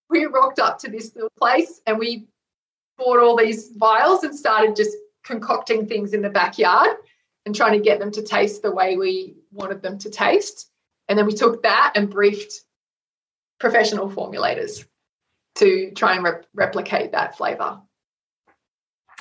we 0.08 0.26
rocked 0.26 0.60
up 0.60 0.78
to 0.80 0.90
this 0.90 1.14
little 1.16 1.32
place 1.36 1.80
and 1.86 1.98
we 1.98 2.28
bought 2.96 3.18
all 3.18 3.36
these 3.36 3.70
vials 3.76 4.22
and 4.22 4.34
started 4.34 4.76
just 4.76 4.96
concocting 5.24 5.86
things 5.86 6.14
in 6.14 6.22
the 6.22 6.30
backyard 6.30 6.96
and 7.44 7.54
trying 7.54 7.72
to 7.72 7.84
get 7.84 7.98
them 7.98 8.12
to 8.12 8.22
taste 8.22 8.62
the 8.62 8.70
way 8.70 8.96
we 8.96 9.34
wanted 9.50 9.82
them 9.82 9.98
to 9.98 10.10
taste. 10.10 10.70
And 11.08 11.18
then 11.18 11.26
we 11.26 11.32
took 11.32 11.62
that 11.62 11.92
and 11.94 12.10
briefed 12.10 12.62
professional 13.58 14.10
formulators 14.10 14.84
to 15.56 15.90
try 15.92 16.14
and 16.14 16.24
rep- 16.24 16.46
replicate 16.54 17.12
that 17.12 17.36
flavor. 17.36 17.80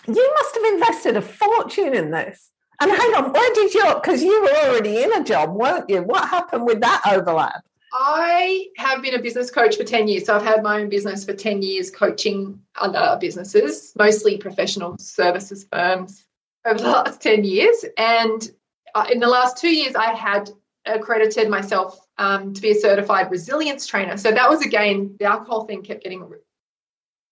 You 0.08 0.34
must 0.34 0.56
have 0.56 0.74
invested 0.74 1.18
a 1.18 1.22
fortune 1.22 1.94
in 1.94 2.12
this. 2.12 2.52
And 2.82 2.92
hang 2.92 3.16
on, 3.16 3.32
where 3.32 3.54
did 3.54 3.74
you, 3.74 3.94
because 3.96 4.22
you 4.22 4.42
were 4.42 4.70
already 4.70 5.02
in 5.02 5.14
a 5.14 5.24
job, 5.24 5.56
weren't 5.56 5.90
you? 5.90 6.04
What 6.04 6.30
happened 6.30 6.66
with 6.66 6.82
that 6.82 7.02
overlap? 7.10 7.64
I 7.94 8.68
have 8.78 9.02
been 9.02 9.16
a 9.16 9.22
business 9.22 9.50
coach 9.50 9.78
for 9.78 9.86
10 9.86 10.10
years. 10.10 10.26
So 10.26 10.36
I've 10.36 10.44
had 10.44 10.62
my 10.62 10.82
own 10.82 10.90
business 10.90 11.24
for 11.24 11.34
10 11.34 11.62
years 11.62 11.90
coaching 11.90 12.60
other 12.76 13.18
businesses, 13.22 13.94
mostly 13.98 14.38
professional 14.38 14.98
services 14.98 15.66
firms 15.72 16.26
over 16.66 16.80
the 16.80 16.90
last 16.90 17.22
10 17.22 17.46
years. 17.46 17.86
And 17.98 18.52
uh, 18.94 19.06
in 19.10 19.22
the 19.22 19.28
last 19.28 19.58
two 19.58 19.74
years, 19.74 19.96
I 19.96 20.14
had 20.14 20.50
accredited 20.86 21.50
myself 21.50 22.00
um, 22.18 22.54
to 22.54 22.62
be 22.62 22.72
a 22.72 22.76
certified 22.76 23.32
resilience 23.32 23.88
trainer. 23.88 24.18
So 24.18 24.32
that 24.32 24.50
was 24.50 24.66
again, 24.66 25.16
the 25.20 25.26
alcohol 25.26 25.66
thing 25.66 25.82
kept 25.82 26.04
getting, 26.04 26.30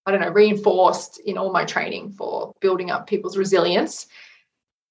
I 0.05 0.11
don't 0.11 0.21
know, 0.21 0.29
reinforced 0.29 1.19
in 1.19 1.37
all 1.37 1.51
my 1.51 1.65
training 1.65 2.11
for 2.11 2.53
building 2.59 2.91
up 2.91 3.07
people's 3.07 3.37
resilience. 3.37 4.07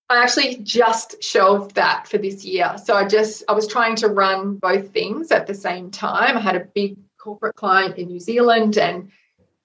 I 0.08 0.22
actually 0.22 0.56
just 0.56 1.22
shelved 1.22 1.76
that 1.76 2.06
for 2.06 2.18
this 2.18 2.44
year. 2.44 2.76
So 2.82 2.94
I 2.94 3.08
just, 3.08 3.44
I 3.48 3.52
was 3.52 3.66
trying 3.66 3.96
to 3.96 4.08
run 4.08 4.56
both 4.56 4.92
things 4.92 5.32
at 5.32 5.46
the 5.46 5.54
same 5.54 5.90
time. 5.90 6.36
I 6.36 6.40
had 6.40 6.56
a 6.56 6.66
big 6.74 6.98
corporate 7.18 7.56
client 7.56 7.96
in 7.98 8.08
New 8.08 8.20
Zealand 8.20 8.76
and 8.76 9.10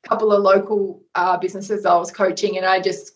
a 0.05 0.07
couple 0.07 0.31
of 0.31 0.43
local 0.43 1.03
uh, 1.15 1.37
businesses 1.37 1.85
I 1.85 1.95
was 1.97 2.11
coaching, 2.11 2.55
and 2.57 2.65
I 2.65 2.79
just, 2.79 3.13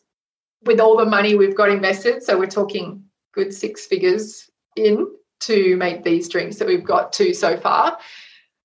with 0.64 0.80
all 0.80 0.98
the 0.98 1.06
money 1.06 1.36
we've 1.36 1.56
got 1.56 1.70
invested, 1.70 2.22
so 2.24 2.38
we're 2.38 2.48
talking 2.48 3.06
good 3.34 3.54
six 3.54 3.86
figures 3.86 4.50
in 4.76 5.08
to 5.42 5.76
make 5.78 6.04
these 6.04 6.30
drinks 6.30 6.58
that 6.58 6.68
we've 6.68 6.84
got 6.84 7.14
to 7.14 7.34
so 7.34 7.58
far, 7.58 7.98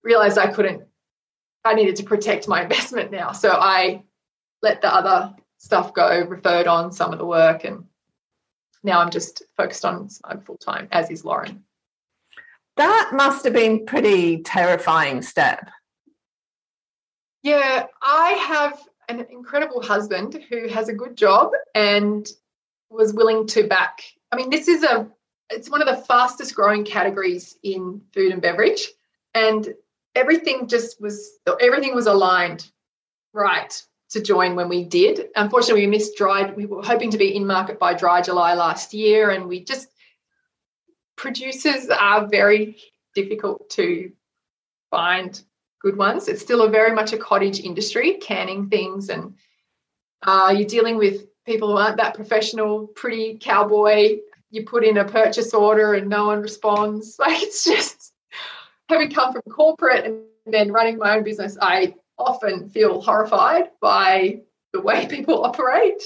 realized 0.02 0.38
I 0.38 0.46
couldn't, 0.48 0.82
I 1.64 1.74
needed 1.74 1.96
to 1.96 2.04
protect 2.04 2.48
my 2.48 2.62
investment 2.64 3.10
now. 3.10 3.32
So 3.32 3.50
I 3.50 4.02
let 4.62 4.82
the 4.82 4.92
other 4.92 5.34
stuff 5.58 5.94
go, 5.94 6.24
referred 6.26 6.66
on 6.66 6.92
some 6.92 7.12
of 7.12 7.18
the 7.18 7.26
work, 7.26 7.64
and 7.64 7.84
now 8.82 9.00
I'm 9.00 9.10
just 9.10 9.42
focused 9.56 9.84
on 9.84 10.08
full 10.44 10.58
time, 10.58 10.88
as 10.92 11.10
is 11.10 11.24
Lauren. 11.24 11.64
That 12.76 13.12
must 13.14 13.44
have 13.44 13.54
been 13.54 13.86
pretty 13.86 14.42
terrifying 14.42 15.22
step. 15.22 15.70
Yeah, 17.42 17.86
I 18.02 18.30
have 18.32 18.78
an 19.08 19.26
incredible 19.30 19.80
husband 19.80 20.42
who 20.50 20.68
has 20.68 20.88
a 20.88 20.92
good 20.92 21.16
job 21.16 21.52
and 21.74 22.28
was 22.90 23.14
willing 23.14 23.46
to 23.48 23.66
back. 23.66 24.02
I 24.32 24.36
mean, 24.36 24.50
this 24.50 24.68
is 24.68 24.82
a 24.82 25.08
it's 25.50 25.70
one 25.70 25.80
of 25.80 25.88
the 25.88 26.02
fastest 26.02 26.54
growing 26.54 26.84
categories 26.84 27.58
in 27.62 28.00
food 28.12 28.32
and 28.32 28.42
beverage 28.42 28.88
and 29.34 29.74
everything 30.14 30.66
just 30.66 31.00
was 31.00 31.38
everything 31.60 31.94
was 31.94 32.06
aligned 32.06 32.70
right 33.32 33.82
to 34.08 34.22
join 34.22 34.54
when 34.54 34.68
we 34.68 34.84
did. 34.84 35.28
Unfortunately 35.36 35.82
we 35.82 35.90
missed 35.90 36.16
dry 36.16 36.50
we 36.52 36.66
were 36.66 36.82
hoping 36.82 37.10
to 37.10 37.18
be 37.18 37.36
in 37.36 37.46
market 37.46 37.78
by 37.78 37.94
dry 37.94 38.22
july 38.22 38.54
last 38.54 38.94
year 38.94 39.30
and 39.30 39.46
we 39.46 39.64
just 39.64 39.88
producers 41.16 41.88
are 41.88 42.26
very 42.26 42.76
difficult 43.14 43.68
to 43.70 44.12
find 44.90 45.42
good 45.80 45.96
ones. 45.96 46.28
It's 46.28 46.42
still 46.42 46.62
a 46.62 46.70
very 46.70 46.94
much 46.94 47.12
a 47.12 47.18
cottage 47.18 47.60
industry 47.60 48.14
canning 48.14 48.68
things 48.68 49.08
and 49.08 49.34
uh, 50.22 50.52
you're 50.56 50.66
dealing 50.66 50.96
with 50.96 51.26
people 51.44 51.68
who 51.68 51.76
aren't 51.76 51.98
that 51.98 52.14
professional 52.14 52.86
pretty 52.88 53.38
cowboy 53.38 54.18
you 54.50 54.64
put 54.64 54.84
in 54.84 54.98
a 54.98 55.04
purchase 55.04 55.52
order 55.52 55.94
and 55.94 56.08
no 56.08 56.26
one 56.26 56.40
responds. 56.40 57.16
Like 57.20 57.42
it's 57.42 57.64
just 57.64 58.12
having 58.88 59.10
come 59.10 59.32
from 59.32 59.42
corporate 59.50 60.04
and 60.04 60.22
then 60.46 60.72
running 60.72 60.98
my 60.98 61.16
own 61.16 61.24
business, 61.24 61.56
I 61.60 61.94
often 62.18 62.68
feel 62.70 63.00
horrified 63.00 63.70
by 63.80 64.42
the 64.72 64.80
way 64.80 65.06
people 65.10 65.44
operate. 65.44 66.02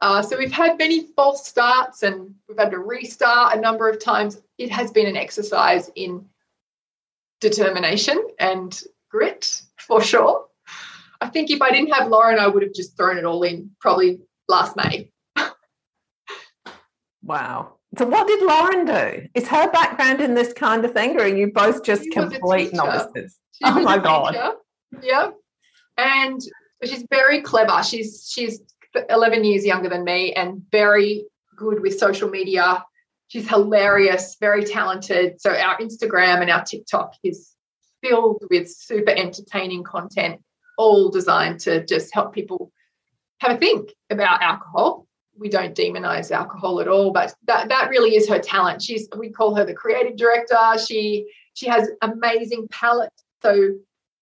Uh, 0.00 0.22
so 0.22 0.38
we've 0.38 0.52
had 0.52 0.78
many 0.78 1.06
false 1.16 1.46
starts 1.46 2.02
and 2.02 2.34
we've 2.48 2.58
had 2.58 2.70
to 2.70 2.78
restart 2.78 3.56
a 3.56 3.60
number 3.60 3.88
of 3.88 3.98
times. 3.98 4.40
It 4.56 4.70
has 4.70 4.92
been 4.92 5.06
an 5.06 5.16
exercise 5.16 5.90
in 5.96 6.24
determination 7.40 8.22
and 8.38 8.80
grit 9.10 9.62
for 9.78 10.00
sure. 10.00 10.46
I 11.20 11.28
think 11.28 11.50
if 11.50 11.60
I 11.60 11.70
didn't 11.70 11.92
have 11.92 12.08
Lauren, 12.08 12.38
I 12.38 12.46
would 12.46 12.62
have 12.62 12.74
just 12.74 12.96
thrown 12.96 13.18
it 13.18 13.24
all 13.24 13.42
in 13.42 13.70
probably 13.80 14.20
last 14.46 14.76
May. 14.76 15.10
wow. 17.22 17.77
So, 17.96 18.06
what 18.06 18.26
did 18.26 18.42
Lauren 18.42 18.84
do? 18.84 19.28
Is 19.34 19.48
her 19.48 19.70
background 19.70 20.20
in 20.20 20.34
this 20.34 20.52
kind 20.52 20.84
of 20.84 20.92
thing, 20.92 21.16
or 21.16 21.22
are 21.22 21.28
you 21.28 21.50
both 21.52 21.82
just 21.82 22.04
she 22.04 22.10
complete 22.10 22.74
novices? 22.74 23.38
She 23.52 23.64
oh 23.64 23.80
my 23.80 23.98
god! 23.98 24.36
Yeah, 25.02 25.30
and 25.96 26.40
she's 26.84 27.04
very 27.10 27.40
clever. 27.40 27.82
She's 27.82 28.30
she's 28.30 28.60
11 29.08 29.44
years 29.44 29.64
younger 29.64 29.88
than 29.88 30.04
me 30.04 30.32
and 30.32 30.62
very 30.70 31.24
good 31.56 31.80
with 31.80 31.98
social 31.98 32.28
media. 32.28 32.84
She's 33.28 33.48
hilarious, 33.48 34.36
very 34.40 34.64
talented. 34.64 35.40
So 35.40 35.50
our 35.50 35.78
Instagram 35.78 36.40
and 36.40 36.50
our 36.50 36.64
TikTok 36.64 37.14
is 37.22 37.54
filled 38.02 38.44
with 38.50 38.70
super 38.70 39.10
entertaining 39.10 39.82
content, 39.82 40.40
all 40.78 41.10
designed 41.10 41.60
to 41.60 41.84
just 41.84 42.14
help 42.14 42.32
people 42.32 42.72
have 43.40 43.56
a 43.56 43.58
think 43.58 43.90
about 44.08 44.42
alcohol. 44.42 45.06
We 45.38 45.48
don't 45.48 45.74
demonize 45.74 46.30
alcohol 46.30 46.80
at 46.80 46.88
all, 46.88 47.12
but 47.12 47.34
that, 47.46 47.68
that 47.68 47.90
really 47.90 48.16
is 48.16 48.28
her 48.28 48.38
talent. 48.38 48.82
She's 48.82 49.08
we 49.16 49.30
call 49.30 49.54
her 49.54 49.64
the 49.64 49.74
creative 49.74 50.16
director. 50.16 50.56
She 50.84 51.26
she 51.54 51.66
has 51.68 51.88
amazing 52.02 52.68
palate. 52.70 53.12
So 53.42 53.74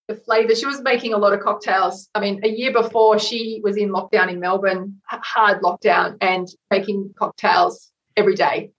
the 0.07 0.15
flavor. 0.15 0.55
She 0.55 0.65
was 0.65 0.81
making 0.81 1.13
a 1.13 1.17
lot 1.17 1.33
of 1.33 1.41
cocktails. 1.41 2.09
I 2.15 2.19
mean, 2.19 2.39
a 2.43 2.47
year 2.47 2.71
before 2.71 3.19
she 3.19 3.59
was 3.63 3.77
in 3.77 3.89
lockdown 3.89 4.29
in 4.29 4.39
Melbourne, 4.39 5.01
hard 5.05 5.61
lockdown, 5.61 6.17
and 6.21 6.47
making 6.71 7.13
cocktails 7.17 7.91
every 8.15 8.35
day 8.35 8.71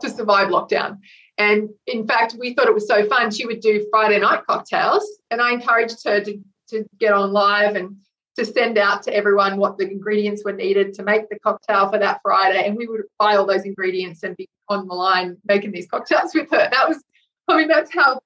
to 0.00 0.08
survive 0.08 0.48
lockdown. 0.48 0.98
And 1.36 1.70
in 1.86 2.06
fact, 2.06 2.36
we 2.38 2.54
thought 2.54 2.68
it 2.68 2.74
was 2.74 2.88
so 2.88 3.08
fun. 3.08 3.30
She 3.30 3.46
would 3.46 3.60
do 3.60 3.86
Friday 3.90 4.18
night 4.18 4.44
cocktails, 4.46 5.04
and 5.30 5.40
I 5.40 5.52
encouraged 5.52 6.04
her 6.04 6.20
to, 6.20 6.40
to 6.68 6.84
get 6.98 7.12
on 7.12 7.32
live 7.32 7.76
and 7.76 7.96
to 8.38 8.44
send 8.44 8.78
out 8.78 9.02
to 9.02 9.12
everyone 9.12 9.56
what 9.56 9.78
the 9.78 9.90
ingredients 9.90 10.44
were 10.44 10.52
needed 10.52 10.94
to 10.94 11.02
make 11.02 11.28
the 11.28 11.38
cocktail 11.40 11.90
for 11.90 11.98
that 11.98 12.20
Friday. 12.22 12.66
And 12.66 12.76
we 12.76 12.86
would 12.86 13.02
buy 13.18 13.34
all 13.34 13.46
those 13.46 13.64
ingredients 13.64 14.22
and 14.22 14.36
be 14.36 14.48
on 14.68 14.86
the 14.86 14.94
line 14.94 15.36
making 15.44 15.72
these 15.72 15.88
cocktails 15.88 16.32
with 16.34 16.48
her. 16.52 16.68
That 16.70 16.88
was, 16.88 17.02
I 17.48 17.56
mean, 17.56 17.66
that's 17.66 17.92
how 17.92 18.20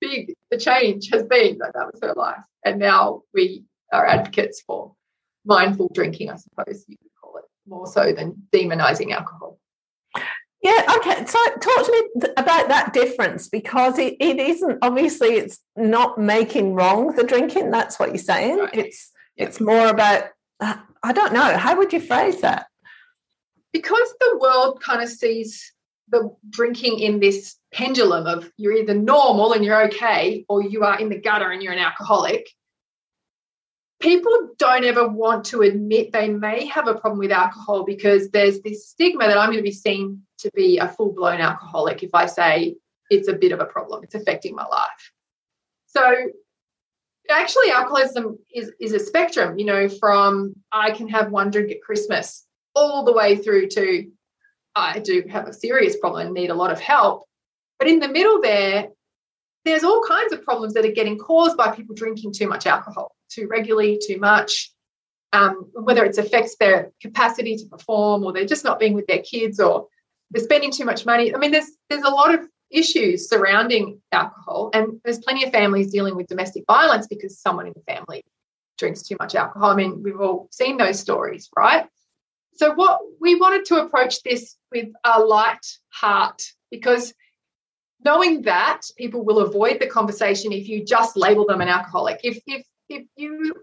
big 0.00 0.34
the 0.52 0.56
change 0.56 1.10
has 1.12 1.24
been. 1.24 1.58
That 1.58 1.72
that 1.74 1.90
was 1.92 2.00
her 2.00 2.14
life. 2.14 2.38
And 2.64 2.78
now 2.78 3.22
we 3.34 3.64
are 3.92 4.06
advocates 4.06 4.62
for 4.64 4.94
mindful 5.44 5.90
drinking, 5.92 6.30
I 6.30 6.36
suppose 6.36 6.84
you 6.86 6.96
could 6.96 7.10
call 7.20 7.38
it, 7.38 7.44
more 7.66 7.88
so 7.88 8.12
than 8.12 8.46
demonizing 8.52 9.10
alcohol. 9.10 9.58
Yeah, 10.62 10.82
okay. 10.96 11.24
So 11.26 11.38
talk 11.60 11.86
to 11.86 12.10
me 12.14 12.28
about 12.36 12.68
that 12.68 12.92
difference 12.92 13.48
because 13.48 13.98
it, 13.98 14.14
it 14.20 14.38
isn't 14.38 14.78
obviously 14.82 15.34
it's 15.34 15.58
not 15.76 16.18
making 16.18 16.74
wrong 16.74 17.14
the 17.14 17.24
drinking, 17.24 17.70
that's 17.70 17.98
what 17.98 18.10
you're 18.10 18.18
saying. 18.18 18.58
Right. 18.58 18.74
It's 18.74 19.12
yeah. 19.36 19.46
it's 19.46 19.60
more 19.60 19.88
about 19.88 20.24
I 21.06 21.12
don't 21.12 21.32
know, 21.32 21.56
how 21.56 21.76
would 21.76 21.92
you 21.92 22.00
phrase 22.00 22.40
that? 22.40 22.66
Because 23.72 24.14
the 24.18 24.38
world 24.40 24.82
kind 24.82 25.02
of 25.02 25.08
sees 25.08 25.72
the 26.08 26.34
drinking 26.50 26.98
in 26.98 27.20
this 27.20 27.56
pendulum 27.72 28.26
of 28.26 28.50
you're 28.56 28.76
either 28.76 28.94
normal 28.94 29.52
and 29.52 29.64
you're 29.64 29.84
okay, 29.86 30.44
or 30.48 30.62
you 30.62 30.82
are 30.82 30.98
in 30.98 31.08
the 31.08 31.20
gutter 31.20 31.50
and 31.50 31.62
you're 31.62 31.72
an 31.72 31.78
alcoholic. 31.78 32.48
People 34.00 34.50
don't 34.58 34.84
ever 34.84 35.06
want 35.08 35.44
to 35.46 35.62
admit 35.62 36.12
they 36.12 36.28
may 36.28 36.66
have 36.66 36.86
a 36.86 36.94
problem 36.94 37.18
with 37.18 37.30
alcohol 37.30 37.84
because 37.84 38.30
there's 38.30 38.60
this 38.62 38.88
stigma 38.88 39.26
that 39.26 39.38
I'm 39.38 39.48
going 39.48 39.58
to 39.58 39.62
be 39.62 39.70
seen 39.72 40.22
to 40.38 40.50
be 40.54 40.78
a 40.78 40.88
full 40.88 41.12
blown 41.12 41.40
alcoholic 41.40 42.02
if 42.02 42.14
I 42.14 42.26
say 42.26 42.76
it's 43.10 43.28
a 43.28 43.32
bit 43.32 43.52
of 43.52 43.60
a 43.60 43.64
problem, 43.64 44.02
it's 44.02 44.14
affecting 44.14 44.54
my 44.54 44.66
life. 44.66 45.12
So, 45.86 46.30
actually, 47.30 47.70
alcoholism 47.70 48.38
is, 48.54 48.72
is 48.80 48.92
a 48.92 48.98
spectrum, 48.98 49.58
you 49.58 49.64
know, 49.64 49.88
from 49.88 50.54
I 50.72 50.90
can 50.90 51.08
have 51.08 51.30
one 51.30 51.50
drink 51.50 51.70
at 51.70 51.82
Christmas 51.82 52.46
all 52.74 53.04
the 53.04 53.12
way 53.12 53.36
through 53.36 53.68
to 53.68 54.10
I 54.74 54.98
do 54.98 55.24
have 55.30 55.48
a 55.48 55.52
serious 55.52 55.96
problem 55.96 56.26
and 56.26 56.34
need 56.34 56.50
a 56.50 56.54
lot 56.54 56.70
of 56.70 56.78
help. 56.78 57.24
But 57.78 57.88
in 57.88 57.98
the 57.98 58.08
middle 58.08 58.40
there, 58.40 58.88
there's 59.64 59.84
all 59.84 60.02
kinds 60.06 60.32
of 60.32 60.42
problems 60.42 60.74
that 60.74 60.84
are 60.84 60.92
getting 60.92 61.18
caused 61.18 61.56
by 61.56 61.74
people 61.74 61.94
drinking 61.94 62.34
too 62.34 62.46
much 62.46 62.66
alcohol, 62.66 63.16
too 63.30 63.48
regularly, 63.48 63.98
too 64.06 64.18
much. 64.18 64.70
Um, 65.32 65.70
whether 65.72 66.04
it 66.04 66.16
affects 66.16 66.56
their 66.56 66.92
capacity 67.02 67.56
to 67.56 67.66
perform, 67.66 68.24
or 68.24 68.32
they're 68.32 68.46
just 68.46 68.64
not 68.64 68.78
being 68.78 68.94
with 68.94 69.06
their 69.06 69.22
kids, 69.22 69.58
or 69.58 69.88
they're 70.30 70.44
spending 70.44 70.70
too 70.70 70.84
much 70.84 71.04
money. 71.04 71.34
I 71.34 71.38
mean, 71.38 71.50
there's 71.50 71.70
there's 71.90 72.04
a 72.04 72.10
lot 72.10 72.32
of 72.32 72.48
issues 72.70 73.28
surrounding 73.28 74.00
alcohol, 74.12 74.70
and 74.72 75.00
there's 75.04 75.18
plenty 75.18 75.44
of 75.44 75.52
families 75.52 75.90
dealing 75.92 76.16
with 76.16 76.26
domestic 76.26 76.64
violence 76.66 77.06
because 77.06 77.38
someone 77.38 77.66
in 77.66 77.74
the 77.74 77.92
family 77.92 78.24
drinks 78.78 79.02
too 79.02 79.16
much 79.18 79.34
alcohol. 79.34 79.70
I 79.70 79.76
mean, 79.76 80.02
we've 80.02 80.20
all 80.20 80.48
seen 80.50 80.76
those 80.76 81.00
stories, 81.00 81.48
right? 81.56 81.86
So, 82.54 82.74
what 82.74 83.00
we 83.20 83.34
wanted 83.34 83.66
to 83.66 83.82
approach 83.82 84.22
this 84.22 84.56
with 84.72 84.88
a 85.04 85.20
light 85.20 85.66
heart 85.90 86.42
because 86.70 87.14
knowing 88.04 88.42
that 88.42 88.82
people 88.96 89.24
will 89.24 89.40
avoid 89.40 89.80
the 89.80 89.86
conversation 89.86 90.52
if 90.52 90.68
you 90.68 90.84
just 90.84 91.16
label 91.16 91.46
them 91.46 91.60
an 91.60 91.68
alcoholic. 91.68 92.20
If 92.22 92.38
if 92.46 92.64
if 92.88 93.04
you 93.16 93.54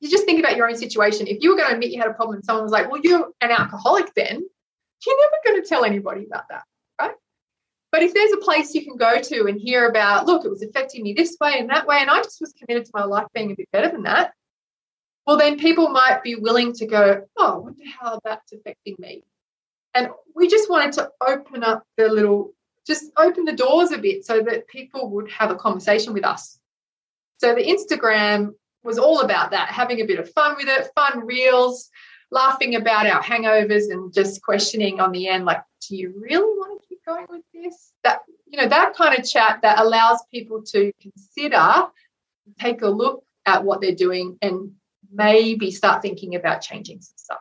you 0.00 0.10
just 0.10 0.24
think 0.24 0.40
about 0.40 0.56
your 0.56 0.68
own 0.68 0.76
situation. 0.76 1.26
If 1.26 1.38
you 1.40 1.50
were 1.50 1.56
going 1.56 1.68
to 1.68 1.74
admit 1.74 1.90
you 1.90 2.00
had 2.00 2.10
a 2.10 2.14
problem 2.14 2.36
and 2.36 2.44
someone 2.44 2.64
was 2.64 2.72
like, 2.72 2.90
"Well, 2.90 3.00
you're 3.02 3.30
an 3.40 3.50
alcoholic," 3.50 4.12
then 4.14 4.44
you're 5.06 5.20
never 5.20 5.36
going 5.44 5.62
to 5.62 5.68
tell 5.68 5.84
anybody 5.84 6.26
about 6.26 6.44
that? 6.50 6.64
But 7.92 8.02
if 8.02 8.14
there's 8.14 8.32
a 8.32 8.44
place 8.44 8.74
you 8.74 8.84
can 8.84 8.96
go 8.96 9.20
to 9.20 9.46
and 9.46 9.60
hear 9.60 9.88
about, 9.88 10.26
look, 10.26 10.44
it 10.44 10.50
was 10.50 10.62
affecting 10.62 11.02
me 11.02 11.12
this 11.12 11.36
way 11.40 11.58
and 11.58 11.68
that 11.70 11.86
way, 11.86 11.98
and 12.00 12.10
I 12.10 12.18
just 12.18 12.40
was 12.40 12.52
committed 12.52 12.84
to 12.84 12.92
my 12.94 13.04
life 13.04 13.26
being 13.34 13.50
a 13.50 13.56
bit 13.56 13.68
better 13.72 13.90
than 13.90 14.04
that, 14.04 14.32
well, 15.26 15.36
then 15.36 15.58
people 15.58 15.88
might 15.88 16.22
be 16.22 16.36
willing 16.36 16.72
to 16.74 16.86
go, 16.86 17.22
oh, 17.36 17.54
I 17.54 17.56
wonder 17.56 17.82
how 18.00 18.20
that's 18.24 18.52
affecting 18.52 18.96
me. 18.98 19.24
And 19.94 20.08
we 20.34 20.48
just 20.48 20.70
wanted 20.70 20.92
to 20.94 21.10
open 21.26 21.64
up 21.64 21.82
the 21.96 22.08
little, 22.08 22.54
just 22.86 23.06
open 23.16 23.44
the 23.44 23.52
doors 23.52 23.90
a 23.90 23.98
bit 23.98 24.24
so 24.24 24.40
that 24.40 24.68
people 24.68 25.10
would 25.10 25.30
have 25.30 25.50
a 25.50 25.56
conversation 25.56 26.12
with 26.12 26.24
us. 26.24 26.58
So 27.38 27.54
the 27.54 27.64
Instagram 27.64 28.54
was 28.82 28.98
all 28.98 29.20
about 29.20 29.50
that, 29.50 29.68
having 29.68 30.00
a 30.00 30.06
bit 30.06 30.20
of 30.20 30.30
fun 30.32 30.56
with 30.56 30.68
it, 30.68 30.90
fun 30.94 31.26
reels, 31.26 31.90
laughing 32.30 32.76
about 32.76 33.06
our 33.06 33.22
hangovers 33.22 33.90
and 33.90 34.12
just 34.12 34.42
questioning 34.42 35.00
on 35.00 35.12
the 35.12 35.28
end, 35.28 35.44
like, 35.44 35.62
do 35.88 35.96
you 35.96 36.14
really 36.16 36.54
want 36.54 36.79
to 36.79 36.79
going 37.06 37.26
with 37.28 37.42
this? 37.52 37.92
That, 38.04 38.20
you 38.46 38.60
know, 38.60 38.68
that 38.68 38.94
kind 38.94 39.18
of 39.18 39.28
chat 39.28 39.60
that 39.62 39.80
allows 39.80 40.18
people 40.32 40.62
to 40.62 40.92
consider, 41.00 41.86
take 42.58 42.82
a 42.82 42.88
look 42.88 43.24
at 43.46 43.64
what 43.64 43.80
they're 43.80 43.94
doing 43.94 44.38
and 44.42 44.72
maybe 45.12 45.70
start 45.70 46.02
thinking 46.02 46.34
about 46.34 46.60
changing 46.60 47.00
some 47.00 47.14
stuff. 47.16 47.40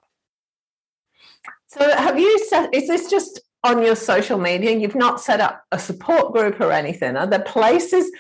So, 1.68 1.96
have 1.96 2.20
you 2.20 2.40
set, 2.48 2.74
is 2.74 2.88
this 2.88 3.10
just 3.10 3.42
on 3.64 3.84
your 3.84 3.96
social 3.96 4.40
media? 4.40 4.76
You've 4.78 4.96
not 4.96 5.22
set 5.22 5.40
up 5.40 5.64
a 5.72 5.78
support 5.78 6.34
group 6.34 6.60
or 6.60 6.72
anything? 6.72 7.16
Are 7.16 7.28
there 7.28 7.40
places? 7.40 8.12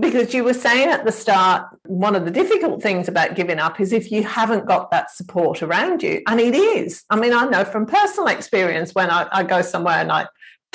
Because 0.00 0.34
you 0.34 0.42
were 0.42 0.54
saying 0.54 0.88
at 0.88 1.04
the 1.04 1.12
start, 1.12 1.68
one 1.84 2.16
of 2.16 2.24
the 2.24 2.30
difficult 2.32 2.82
things 2.82 3.06
about 3.06 3.36
giving 3.36 3.60
up 3.60 3.80
is 3.80 3.92
if 3.92 4.10
you 4.10 4.24
haven't 4.24 4.66
got 4.66 4.90
that 4.90 5.12
support 5.12 5.62
around 5.62 6.02
you. 6.02 6.22
And 6.26 6.40
it 6.40 6.56
is. 6.56 7.04
I 7.08 7.16
mean, 7.16 7.32
I 7.32 7.44
know 7.44 7.64
from 7.64 7.86
personal 7.86 8.26
experience 8.26 8.94
when 8.94 9.10
I, 9.10 9.28
I 9.30 9.44
go 9.44 9.62
somewhere 9.62 10.00
and 10.00 10.10
I 10.10 10.26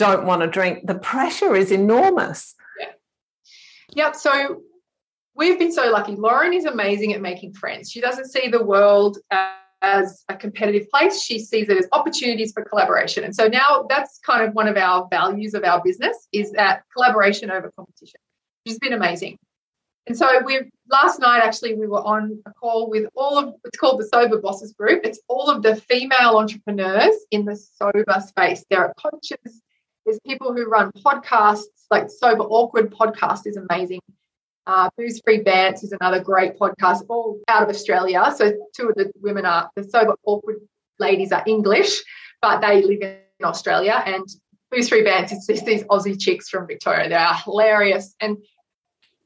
don't 0.01 0.25
want 0.25 0.41
to 0.41 0.47
drink, 0.47 0.87
the 0.87 0.95
pressure 0.95 1.55
is 1.55 1.71
enormous. 1.71 2.55
Yeah. 2.79 2.87
Yep. 3.93 4.15
So 4.15 4.61
we've 5.35 5.59
been 5.59 5.71
so 5.71 5.91
lucky. 5.91 6.15
Lauren 6.15 6.53
is 6.53 6.65
amazing 6.65 7.13
at 7.13 7.21
making 7.21 7.53
friends. 7.53 7.91
She 7.91 8.01
doesn't 8.01 8.29
see 8.31 8.49
the 8.49 8.63
world 8.63 9.19
as 9.81 10.23
a 10.27 10.35
competitive 10.35 10.89
place. 10.89 11.21
She 11.21 11.39
sees 11.39 11.69
it 11.69 11.77
as 11.77 11.87
opportunities 11.91 12.51
for 12.51 12.63
collaboration. 12.63 13.23
And 13.23 13.35
so 13.35 13.47
now 13.47 13.85
that's 13.89 14.19
kind 14.19 14.43
of 14.43 14.53
one 14.53 14.67
of 14.67 14.75
our 14.75 15.07
values 15.09 15.53
of 15.53 15.63
our 15.63 15.81
business 15.83 16.27
is 16.31 16.51
that 16.53 16.83
collaboration 16.93 17.51
over 17.51 17.71
competition, 17.75 18.19
which 18.63 18.73
has 18.73 18.79
been 18.79 18.93
amazing. 18.93 19.37
And 20.07 20.17
so 20.17 20.27
we 20.43 20.61
last 20.89 21.19
night 21.19 21.41
actually 21.43 21.75
we 21.75 21.87
were 21.87 22.01
on 22.03 22.41
a 22.47 22.53
call 22.53 22.89
with 22.89 23.07
all 23.15 23.37
of 23.37 23.53
it's 23.63 23.77
called 23.77 23.99
the 23.99 24.07
Sober 24.07 24.39
Bosses 24.39 24.73
Group. 24.73 25.01
It's 25.03 25.19
all 25.27 25.49
of 25.49 25.61
the 25.61 25.75
female 25.75 26.37
entrepreneurs 26.37 27.15
in 27.29 27.45
the 27.45 27.55
sober 27.55 28.03
space. 28.27 28.65
There 28.69 28.79
are 28.79 28.93
coaches, 28.95 29.61
there's 30.12 30.19
people 30.28 30.54
who 30.54 30.65
run 30.65 30.91
podcasts, 30.91 31.88
like 31.89 32.10
Sober 32.10 32.43
Awkward 32.43 32.91
podcast 32.91 33.41
is 33.45 33.58
amazing. 33.58 34.02
Uh, 34.67 34.89
Booze 34.97 35.21
Free 35.24 35.41
Bants 35.41 35.86
is 35.86 35.93
another 35.93 36.21
great 36.21 36.60
podcast, 36.60 37.06
all 37.08 37.39
out 37.47 37.63
of 37.63 37.69
Australia. 37.69 38.34
So 38.36 38.52
two 38.76 38.89
of 38.89 38.95
the 38.95 39.10
women 39.21 39.45
are 39.45 39.69
the 39.76 39.86
sober 39.86 40.15
awkward 40.26 40.58
ladies 41.00 41.32
are 41.32 41.43
English, 41.47 42.04
but 42.41 42.60
they 42.60 42.82
live 42.82 43.02
in 43.02 43.45
Australia. 43.45 44.04
And 44.06 44.28
Booze 44.69 44.89
Free 44.89 45.04
Bants 45.04 45.32
is 45.32 45.47
these, 45.47 45.63
these 45.63 45.84
Aussie 45.86 46.19
chicks 46.19 46.50
from 46.50 46.67
Victoria. 46.67 47.08
They 47.08 47.15
are 47.15 47.36
hilarious. 47.36 48.13
And 48.19 48.38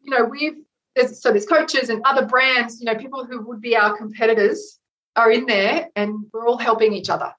you 0.04 0.12
know, 0.12 0.24
we've 0.26 0.58
there's, 0.96 1.20
so 1.20 1.32
there's 1.32 1.48
coaches 1.48 1.90
and 1.90 2.04
other 2.06 2.28
brands. 2.28 2.80
You 2.80 2.86
know, 2.86 2.96
people 2.96 3.26
who 3.26 3.42
would 3.42 3.60
be 3.60 3.76
our 3.76 3.98
competitors 3.98 4.80
are 5.16 5.32
in 5.32 5.48
there, 5.48 5.90
and 5.96 6.28
we're 6.32 6.48
all 6.48 6.60
helping 6.60 6.94
each 6.94 7.10
other. 7.10 7.34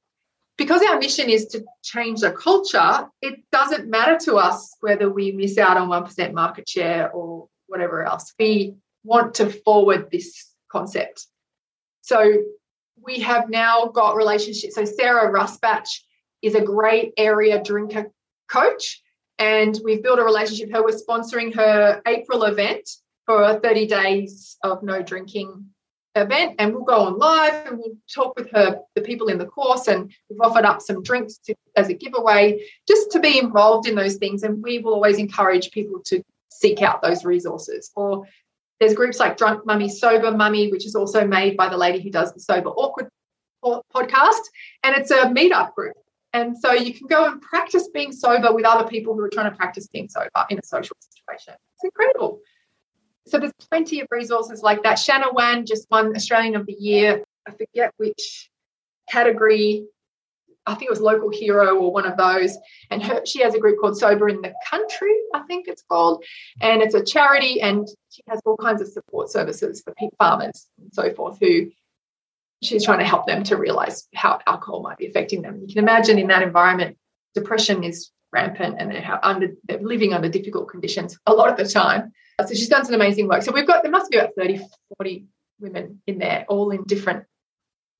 Because 0.56 0.82
our 0.82 0.98
mission 0.98 1.28
is 1.28 1.46
to 1.48 1.64
change 1.82 2.20
the 2.20 2.32
culture, 2.32 3.08
it 3.20 3.40
doesn't 3.52 3.88
matter 3.88 4.16
to 4.24 4.36
us 4.36 4.74
whether 4.80 5.10
we 5.10 5.32
miss 5.32 5.58
out 5.58 5.76
on 5.76 5.88
1% 5.88 6.32
market 6.32 6.68
share 6.68 7.10
or 7.10 7.48
whatever 7.66 8.02
else. 8.04 8.32
We 8.38 8.76
want 9.04 9.34
to 9.34 9.50
forward 9.50 10.10
this 10.10 10.50
concept. 10.70 11.26
So 12.00 12.42
we 13.02 13.20
have 13.20 13.50
now 13.50 13.86
got 13.86 14.16
relationships. 14.16 14.74
So 14.74 14.84
Sarah 14.84 15.30
Rusbatch 15.32 15.88
is 16.42 16.54
a 16.54 16.60
great 16.60 17.12
area 17.16 17.62
drinker 17.62 18.10
coach, 18.48 19.02
and 19.38 19.78
we've 19.84 20.02
built 20.02 20.18
a 20.18 20.24
relationship. 20.24 20.72
Her 20.72 20.82
we're 20.82 20.96
sponsoring 20.96 21.54
her 21.54 22.00
April 22.06 22.44
event 22.44 22.88
for 23.26 23.58
30 23.60 23.86
days 23.86 24.56
of 24.62 24.82
no 24.82 25.02
drinking 25.02 25.66
event 26.16 26.56
and 26.58 26.74
we'll 26.74 26.84
go 26.84 27.02
on 27.02 27.18
live 27.18 27.66
and 27.66 27.78
we'll 27.78 27.96
talk 28.12 28.36
with 28.36 28.50
her, 28.52 28.80
the 28.94 29.02
people 29.02 29.28
in 29.28 29.38
the 29.38 29.46
course, 29.46 29.86
and 29.86 30.10
we've 30.28 30.40
offered 30.40 30.64
up 30.64 30.80
some 30.80 31.02
drinks 31.02 31.38
to, 31.38 31.54
as 31.76 31.88
a 31.88 31.94
giveaway 31.94 32.60
just 32.88 33.10
to 33.12 33.20
be 33.20 33.38
involved 33.38 33.86
in 33.86 33.94
those 33.94 34.16
things. 34.16 34.42
And 34.42 34.62
we 34.62 34.78
will 34.78 34.94
always 34.94 35.18
encourage 35.18 35.70
people 35.70 36.00
to 36.06 36.22
seek 36.50 36.82
out 36.82 37.02
those 37.02 37.24
resources. 37.24 37.90
Or 37.94 38.26
there's 38.80 38.94
groups 38.94 39.18
like 39.18 39.36
Drunk 39.36 39.64
Mummy, 39.66 39.88
Sober 39.88 40.32
Mummy, 40.32 40.70
which 40.70 40.86
is 40.86 40.94
also 40.94 41.26
made 41.26 41.56
by 41.56 41.68
the 41.68 41.76
lady 41.76 42.00
who 42.00 42.10
does 42.10 42.32
the 42.32 42.40
Sober 42.40 42.70
Awkward 42.70 43.08
podcast. 43.64 44.42
And 44.82 44.96
it's 44.96 45.10
a 45.10 45.26
meetup 45.26 45.74
group. 45.74 45.96
And 46.32 46.56
so 46.58 46.72
you 46.72 46.92
can 46.92 47.06
go 47.06 47.24
and 47.24 47.40
practice 47.40 47.88
being 47.88 48.12
sober 48.12 48.52
with 48.52 48.66
other 48.66 48.86
people 48.86 49.14
who 49.14 49.20
are 49.20 49.30
trying 49.30 49.50
to 49.50 49.56
practice 49.56 49.86
being 49.86 50.08
sober 50.08 50.28
in 50.50 50.58
a 50.58 50.62
social 50.62 50.96
situation. 51.00 51.54
It's 51.76 51.84
incredible. 51.84 52.40
So 53.26 53.38
there's 53.38 53.52
plenty 53.70 54.00
of 54.00 54.08
resources 54.10 54.62
like 54.62 54.82
that. 54.84 54.98
Shanna 54.98 55.32
Whan 55.32 55.66
just 55.66 55.86
won 55.90 56.14
Australian 56.14 56.56
of 56.56 56.66
the 56.66 56.76
Year. 56.78 57.24
I 57.46 57.50
forget 57.52 57.92
which 57.96 58.50
category. 59.10 59.86
I 60.68 60.74
think 60.74 60.88
it 60.88 60.90
was 60.90 61.00
local 61.00 61.30
hero 61.30 61.76
or 61.76 61.92
one 61.92 62.06
of 62.06 62.16
those. 62.16 62.56
And 62.90 63.02
her, 63.02 63.24
she 63.24 63.40
has 63.42 63.54
a 63.54 63.58
group 63.58 63.80
called 63.80 63.96
Sober 63.96 64.28
in 64.28 64.40
the 64.42 64.52
Country, 64.68 65.14
I 65.32 65.42
think 65.42 65.68
it's 65.68 65.82
called. 65.82 66.24
And 66.60 66.82
it's 66.82 66.94
a 66.94 67.04
charity 67.04 67.60
and 67.60 67.86
she 68.10 68.22
has 68.28 68.40
all 68.44 68.56
kinds 68.56 68.80
of 68.82 68.88
support 68.88 69.30
services 69.30 69.82
for 69.82 69.94
farmers 70.18 70.66
and 70.80 70.92
so 70.92 71.12
forth 71.14 71.38
who 71.40 71.70
she's 72.62 72.84
trying 72.84 72.98
to 72.98 73.04
help 73.04 73.26
them 73.26 73.44
to 73.44 73.56
realize 73.56 74.08
how 74.14 74.40
alcohol 74.46 74.82
might 74.82 74.98
be 74.98 75.06
affecting 75.06 75.42
them. 75.42 75.60
You 75.60 75.68
can 75.68 75.84
imagine 75.84 76.18
in 76.18 76.28
that 76.28 76.42
environment, 76.42 76.96
depression 77.34 77.84
is 77.84 78.10
rampant 78.32 78.76
and 78.78 78.90
they're, 78.90 79.20
under, 79.22 79.48
they're 79.64 79.80
living 79.80 80.14
under 80.14 80.28
difficult 80.28 80.68
conditions 80.68 81.18
a 81.26 81.32
lot 81.32 81.48
of 81.48 81.56
the 81.56 81.70
time. 81.70 82.12
So 82.44 82.54
she's 82.54 82.68
done 82.68 82.84
some 82.84 82.94
amazing 82.94 83.28
work. 83.28 83.42
So 83.42 83.52
we've 83.52 83.66
got, 83.66 83.82
there 83.82 83.90
must 83.90 84.10
be 84.10 84.18
about 84.18 84.34
30, 84.36 84.60
40 84.98 85.26
women 85.58 86.02
in 86.06 86.18
there, 86.18 86.44
all 86.48 86.70
in 86.70 86.84
different 86.84 87.24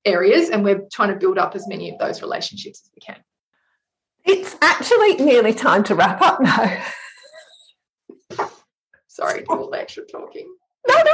areas. 0.05 0.49
And 0.49 0.63
we're 0.63 0.87
trying 0.91 1.09
to 1.09 1.15
build 1.15 1.39
up 1.39 1.55
as 1.55 1.67
many 1.67 1.89
of 1.89 1.97
those 1.97 2.21
relationships 2.21 2.81
as 2.83 2.91
we 2.95 2.99
can. 3.01 3.23
It's 4.25 4.55
actually 4.61 5.15
nearly 5.15 5.53
time 5.53 5.83
to 5.85 5.95
wrap 5.95 6.21
up 6.21 6.39
now. 6.41 6.83
Sorry 9.07 9.43
for 9.43 9.57
all 9.57 9.71
the 9.71 9.79
extra 9.79 10.05
talking. 10.05 10.53
No, 10.87 10.95
no. 10.95 11.13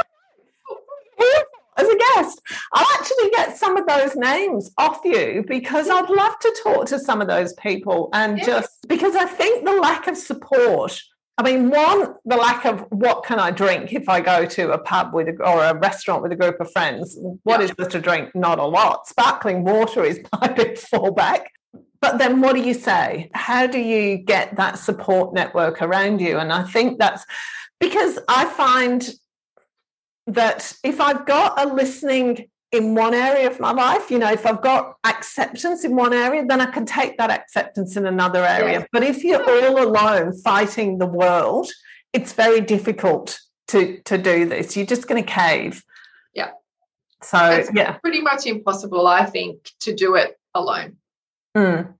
As 1.76 1.88
a 1.88 1.96
guest, 1.96 2.40
I'll 2.72 2.86
actually 3.00 3.30
get 3.30 3.56
some 3.56 3.76
of 3.76 3.86
those 3.86 4.14
names 4.14 4.70
off 4.78 5.00
you 5.04 5.44
because 5.48 5.88
I'd 5.88 6.08
love 6.08 6.38
to 6.40 6.56
talk 6.62 6.86
to 6.86 7.00
some 7.00 7.20
of 7.20 7.26
those 7.26 7.52
people 7.54 8.10
and 8.12 8.38
yeah. 8.38 8.44
just 8.44 8.86
because 8.86 9.16
I 9.16 9.24
think 9.24 9.64
the 9.64 9.72
lack 9.72 10.06
of 10.06 10.16
support 10.16 11.02
I 11.36 11.42
mean, 11.42 11.68
one, 11.68 12.14
the 12.24 12.36
lack 12.36 12.64
of 12.64 12.86
what 12.90 13.24
can 13.24 13.40
I 13.40 13.50
drink 13.50 13.92
if 13.92 14.08
I 14.08 14.20
go 14.20 14.46
to 14.46 14.72
a 14.72 14.78
pub 14.78 15.12
with 15.12 15.28
a, 15.28 15.42
or 15.42 15.64
a 15.64 15.76
restaurant 15.76 16.22
with 16.22 16.30
a 16.30 16.36
group 16.36 16.60
of 16.60 16.70
friends. 16.70 17.18
What 17.42 17.58
yeah. 17.58 17.64
is 17.64 17.72
there 17.76 17.88
to 17.88 18.00
drink? 18.00 18.34
Not 18.36 18.60
a 18.60 18.64
lot. 18.64 19.08
Sparkling 19.08 19.64
water 19.64 20.04
is 20.04 20.20
my 20.40 20.48
big 20.48 20.74
fallback. 20.74 21.46
But 22.00 22.18
then 22.18 22.40
what 22.40 22.54
do 22.54 22.62
you 22.62 22.74
say? 22.74 23.30
How 23.34 23.66
do 23.66 23.80
you 23.80 24.18
get 24.18 24.56
that 24.56 24.78
support 24.78 25.34
network 25.34 25.82
around 25.82 26.20
you? 26.20 26.38
And 26.38 26.52
I 26.52 26.64
think 26.64 26.98
that's 26.98 27.24
because 27.80 28.18
I 28.28 28.44
find 28.44 29.08
that 30.26 30.72
if 30.84 31.00
I've 31.00 31.26
got 31.26 31.60
a 31.60 31.72
listening 31.72 32.48
in 32.72 32.94
one 32.94 33.14
area 33.14 33.48
of 33.48 33.60
my 33.60 33.72
life. 33.72 34.10
You 34.10 34.18
know, 34.18 34.32
if 34.32 34.46
I've 34.46 34.62
got 34.62 34.96
acceptance 35.04 35.84
in 35.84 35.94
one 35.94 36.12
area, 36.12 36.44
then 36.46 36.60
I 36.60 36.66
can 36.66 36.86
take 36.86 37.18
that 37.18 37.30
acceptance 37.30 37.96
in 37.96 38.06
another 38.06 38.44
area. 38.44 38.80
Yeah. 38.80 38.86
But 38.92 39.02
if 39.02 39.22
you're 39.22 39.42
all 39.42 39.82
alone 39.82 40.36
fighting 40.40 40.98
the 40.98 41.06
world, 41.06 41.68
it's 42.12 42.32
very 42.32 42.60
difficult 42.60 43.38
to 43.68 44.00
to 44.02 44.18
do 44.18 44.46
this. 44.46 44.76
You're 44.76 44.86
just 44.86 45.08
going 45.08 45.22
to 45.22 45.30
cave. 45.30 45.82
Yeah. 46.34 46.50
So 47.22 47.38
it's 47.50 47.70
yeah, 47.74 47.92
pretty 47.98 48.20
much 48.20 48.46
impossible, 48.46 49.06
I 49.06 49.24
think, 49.24 49.70
to 49.80 49.94
do 49.94 50.16
it 50.16 50.38
alone. 50.54 50.96
Mm. 51.56 51.94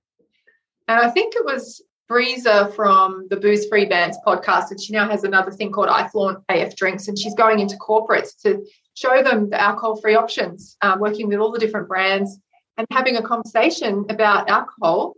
And 0.87 0.99
I 0.99 1.09
think 1.09 1.33
it 1.35 1.43
was 1.43 1.81
Breezer 2.09 2.73
from 2.75 3.27
the 3.29 3.37
Booze 3.37 3.67
Free 3.67 3.85
Bands 3.85 4.17
podcast, 4.25 4.69
and 4.71 4.79
she 4.79 4.93
now 4.93 5.09
has 5.09 5.23
another 5.23 5.51
thing 5.51 5.71
called 5.71 5.87
I 5.87 6.07
Flaunt 6.07 6.43
AF 6.49 6.75
Drinks, 6.75 7.07
and 7.07 7.17
she's 7.17 7.33
going 7.33 7.59
into 7.59 7.75
corporates 7.77 8.39
to 8.43 8.65
show 8.95 9.21
them 9.21 9.49
the 9.49 9.61
alcohol 9.61 9.97
free 9.97 10.15
options, 10.15 10.77
um, 10.81 10.99
working 10.99 11.27
with 11.27 11.39
all 11.39 11.51
the 11.51 11.59
different 11.59 11.87
brands 11.87 12.39
and 12.77 12.87
having 12.91 13.17
a 13.17 13.21
conversation 13.21 14.05
about 14.09 14.49
alcohol. 14.49 15.13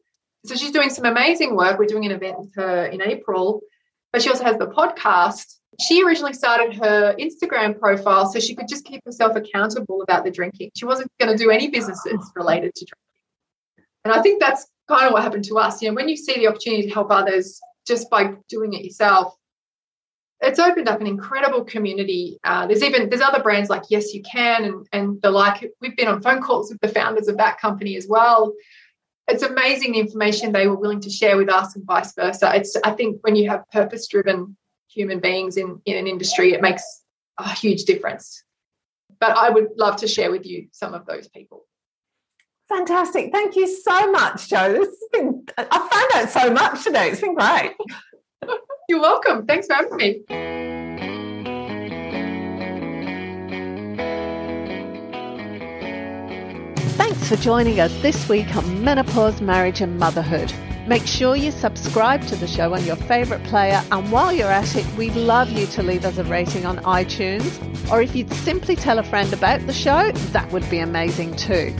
So 0.45 0.55
she's 0.55 0.71
doing 0.71 0.89
some 0.89 1.05
amazing 1.05 1.55
work. 1.55 1.79
We're 1.79 1.85
doing 1.85 2.05
an 2.05 2.11
event 2.11 2.39
with 2.39 2.55
her 2.55 2.85
in 2.85 3.01
April, 3.01 3.61
but 4.11 4.21
she 4.21 4.29
also 4.29 4.43
has 4.43 4.57
the 4.57 4.67
podcast. 4.67 5.55
She 5.79 6.03
originally 6.03 6.33
started 6.33 6.75
her 6.77 7.15
Instagram 7.19 7.79
profile 7.79 8.31
so 8.31 8.39
she 8.39 8.55
could 8.55 8.67
just 8.67 8.85
keep 8.85 9.01
herself 9.05 9.35
accountable 9.35 10.01
about 10.01 10.23
the 10.23 10.31
drinking. 10.31 10.71
She 10.75 10.85
wasn't 10.85 11.11
going 11.19 11.35
to 11.35 11.41
do 11.41 11.51
any 11.51 11.69
businesses 11.69 12.31
related 12.35 12.73
to 12.75 12.85
drinking. 12.85 13.03
And 14.05 14.13
I 14.13 14.21
think 14.21 14.39
that's 14.39 14.65
kind 14.87 15.05
of 15.05 15.13
what 15.13 15.23
happened 15.23 15.43
to 15.45 15.57
us. 15.57 15.81
You 15.81 15.89
know, 15.89 15.95
when 15.95 16.09
you 16.09 16.17
see 16.17 16.33
the 16.35 16.47
opportunity 16.47 16.83
to 16.83 16.93
help 16.93 17.11
others 17.11 17.59
just 17.85 18.09
by 18.09 18.35
doing 18.49 18.73
it 18.73 18.85
yourself, 18.85 19.35
it's 20.41 20.59
opened 20.59 20.87
up 20.87 21.01
an 21.01 21.07
incredible 21.07 21.63
community. 21.63 22.37
Uh, 22.43 22.67
there's 22.67 22.83
even 22.83 23.09
there's 23.09 23.21
other 23.21 23.41
brands 23.41 23.69
like 23.69 23.83
Yes 23.89 24.13
You 24.13 24.21
Can 24.21 24.65
and 24.65 24.87
and 24.93 25.21
the 25.21 25.31
like. 25.31 25.71
We've 25.81 25.97
been 25.97 26.07
on 26.07 26.21
phone 26.21 26.41
calls 26.41 26.69
with 26.69 26.79
the 26.81 26.87
founders 26.87 27.27
of 27.27 27.37
that 27.37 27.59
company 27.59 27.95
as 27.95 28.07
well. 28.07 28.53
It's 29.27 29.43
amazing 29.43 29.93
the 29.93 29.99
information 29.99 30.51
they 30.51 30.67
were 30.67 30.77
willing 30.77 31.01
to 31.01 31.09
share 31.09 31.37
with 31.37 31.49
us 31.49 31.75
and 31.75 31.83
vice 31.85 32.13
versa. 32.13 32.51
It's 32.55 32.75
I 32.83 32.91
think 32.91 33.17
when 33.21 33.35
you 33.35 33.49
have 33.49 33.69
purpose 33.71 34.07
driven 34.07 34.55
human 34.89 35.19
beings 35.19 35.57
in 35.57 35.81
in 35.85 35.97
an 35.97 36.07
industry, 36.07 36.53
it 36.53 36.61
makes 36.61 36.83
a 37.39 37.49
huge 37.49 37.85
difference. 37.85 38.43
But 39.19 39.35
I 39.35 39.49
would 39.49 39.69
love 39.77 39.97
to 39.97 40.07
share 40.07 40.29
with 40.29 40.45
you 40.45 40.67
some 40.71 40.93
of 40.93 41.07
those 41.07 41.27
people. 41.29 41.65
Fantastic. 42.69 43.31
Thank 43.31 43.55
you 43.55 43.65
so 43.65 44.11
much, 44.11 44.49
Joe. 44.49 44.71
This 44.71 44.87
has 44.87 45.09
been 45.11 45.45
I 45.57 45.63
found 45.65 46.25
out 46.25 46.29
so 46.29 46.53
much 46.53 46.83
today. 46.83 47.09
It's 47.09 47.21
been 47.21 47.33
great. 47.33 47.73
You're 48.89 49.01
welcome. 49.01 49.45
Thanks 49.45 49.67
for 49.67 49.73
having 49.73 49.97
me. 49.97 50.21
Thanks 56.95 57.27
for 57.27 57.35
joining 57.35 57.81
us 57.81 57.93
this 58.01 58.29
week 58.29 58.55
on 58.55 58.85
Menopause, 58.85 59.41
Marriage 59.41 59.81
and 59.81 59.99
Motherhood. 59.99 60.53
Make 60.87 61.05
sure 61.05 61.35
you 61.35 61.51
subscribe 61.51 62.25
to 62.27 62.37
the 62.37 62.47
show 62.47 62.73
on 62.73 62.85
your 62.85 62.95
favourite 62.95 63.43
player, 63.43 63.83
and 63.91 64.09
while 64.09 64.31
you're 64.31 64.47
at 64.47 64.73
it, 64.77 64.85
we'd 64.95 65.15
love 65.15 65.49
you 65.49 65.65
to 65.67 65.83
leave 65.83 66.05
us 66.05 66.17
a 66.17 66.23
rating 66.23 66.65
on 66.65 66.77
iTunes. 66.77 67.91
Or 67.91 68.01
if 68.01 68.15
you'd 68.15 68.31
simply 68.31 68.77
tell 68.77 68.99
a 68.99 69.03
friend 69.03 69.33
about 69.33 69.67
the 69.67 69.73
show, 69.73 70.13
that 70.31 70.49
would 70.53 70.67
be 70.69 70.79
amazing 70.79 71.35
too. 71.35 71.75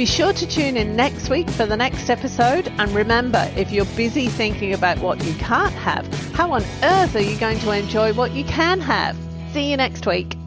Be 0.00 0.06
sure 0.06 0.32
to 0.32 0.46
tune 0.46 0.78
in 0.78 0.96
next 0.96 1.28
week 1.28 1.50
for 1.50 1.66
the 1.66 1.76
next 1.76 2.08
episode. 2.08 2.68
And 2.78 2.90
remember, 2.92 3.52
if 3.54 3.70
you're 3.70 3.84
busy 3.84 4.28
thinking 4.28 4.72
about 4.72 4.98
what 5.00 5.22
you 5.22 5.34
can't 5.34 5.74
have, 5.74 6.06
how 6.32 6.52
on 6.52 6.62
earth 6.82 7.14
are 7.16 7.20
you 7.20 7.38
going 7.38 7.58
to 7.58 7.72
enjoy 7.72 8.14
what 8.14 8.32
you 8.32 8.44
can 8.44 8.80
have? 8.80 9.14
See 9.52 9.70
you 9.70 9.76
next 9.76 10.06
week. 10.06 10.39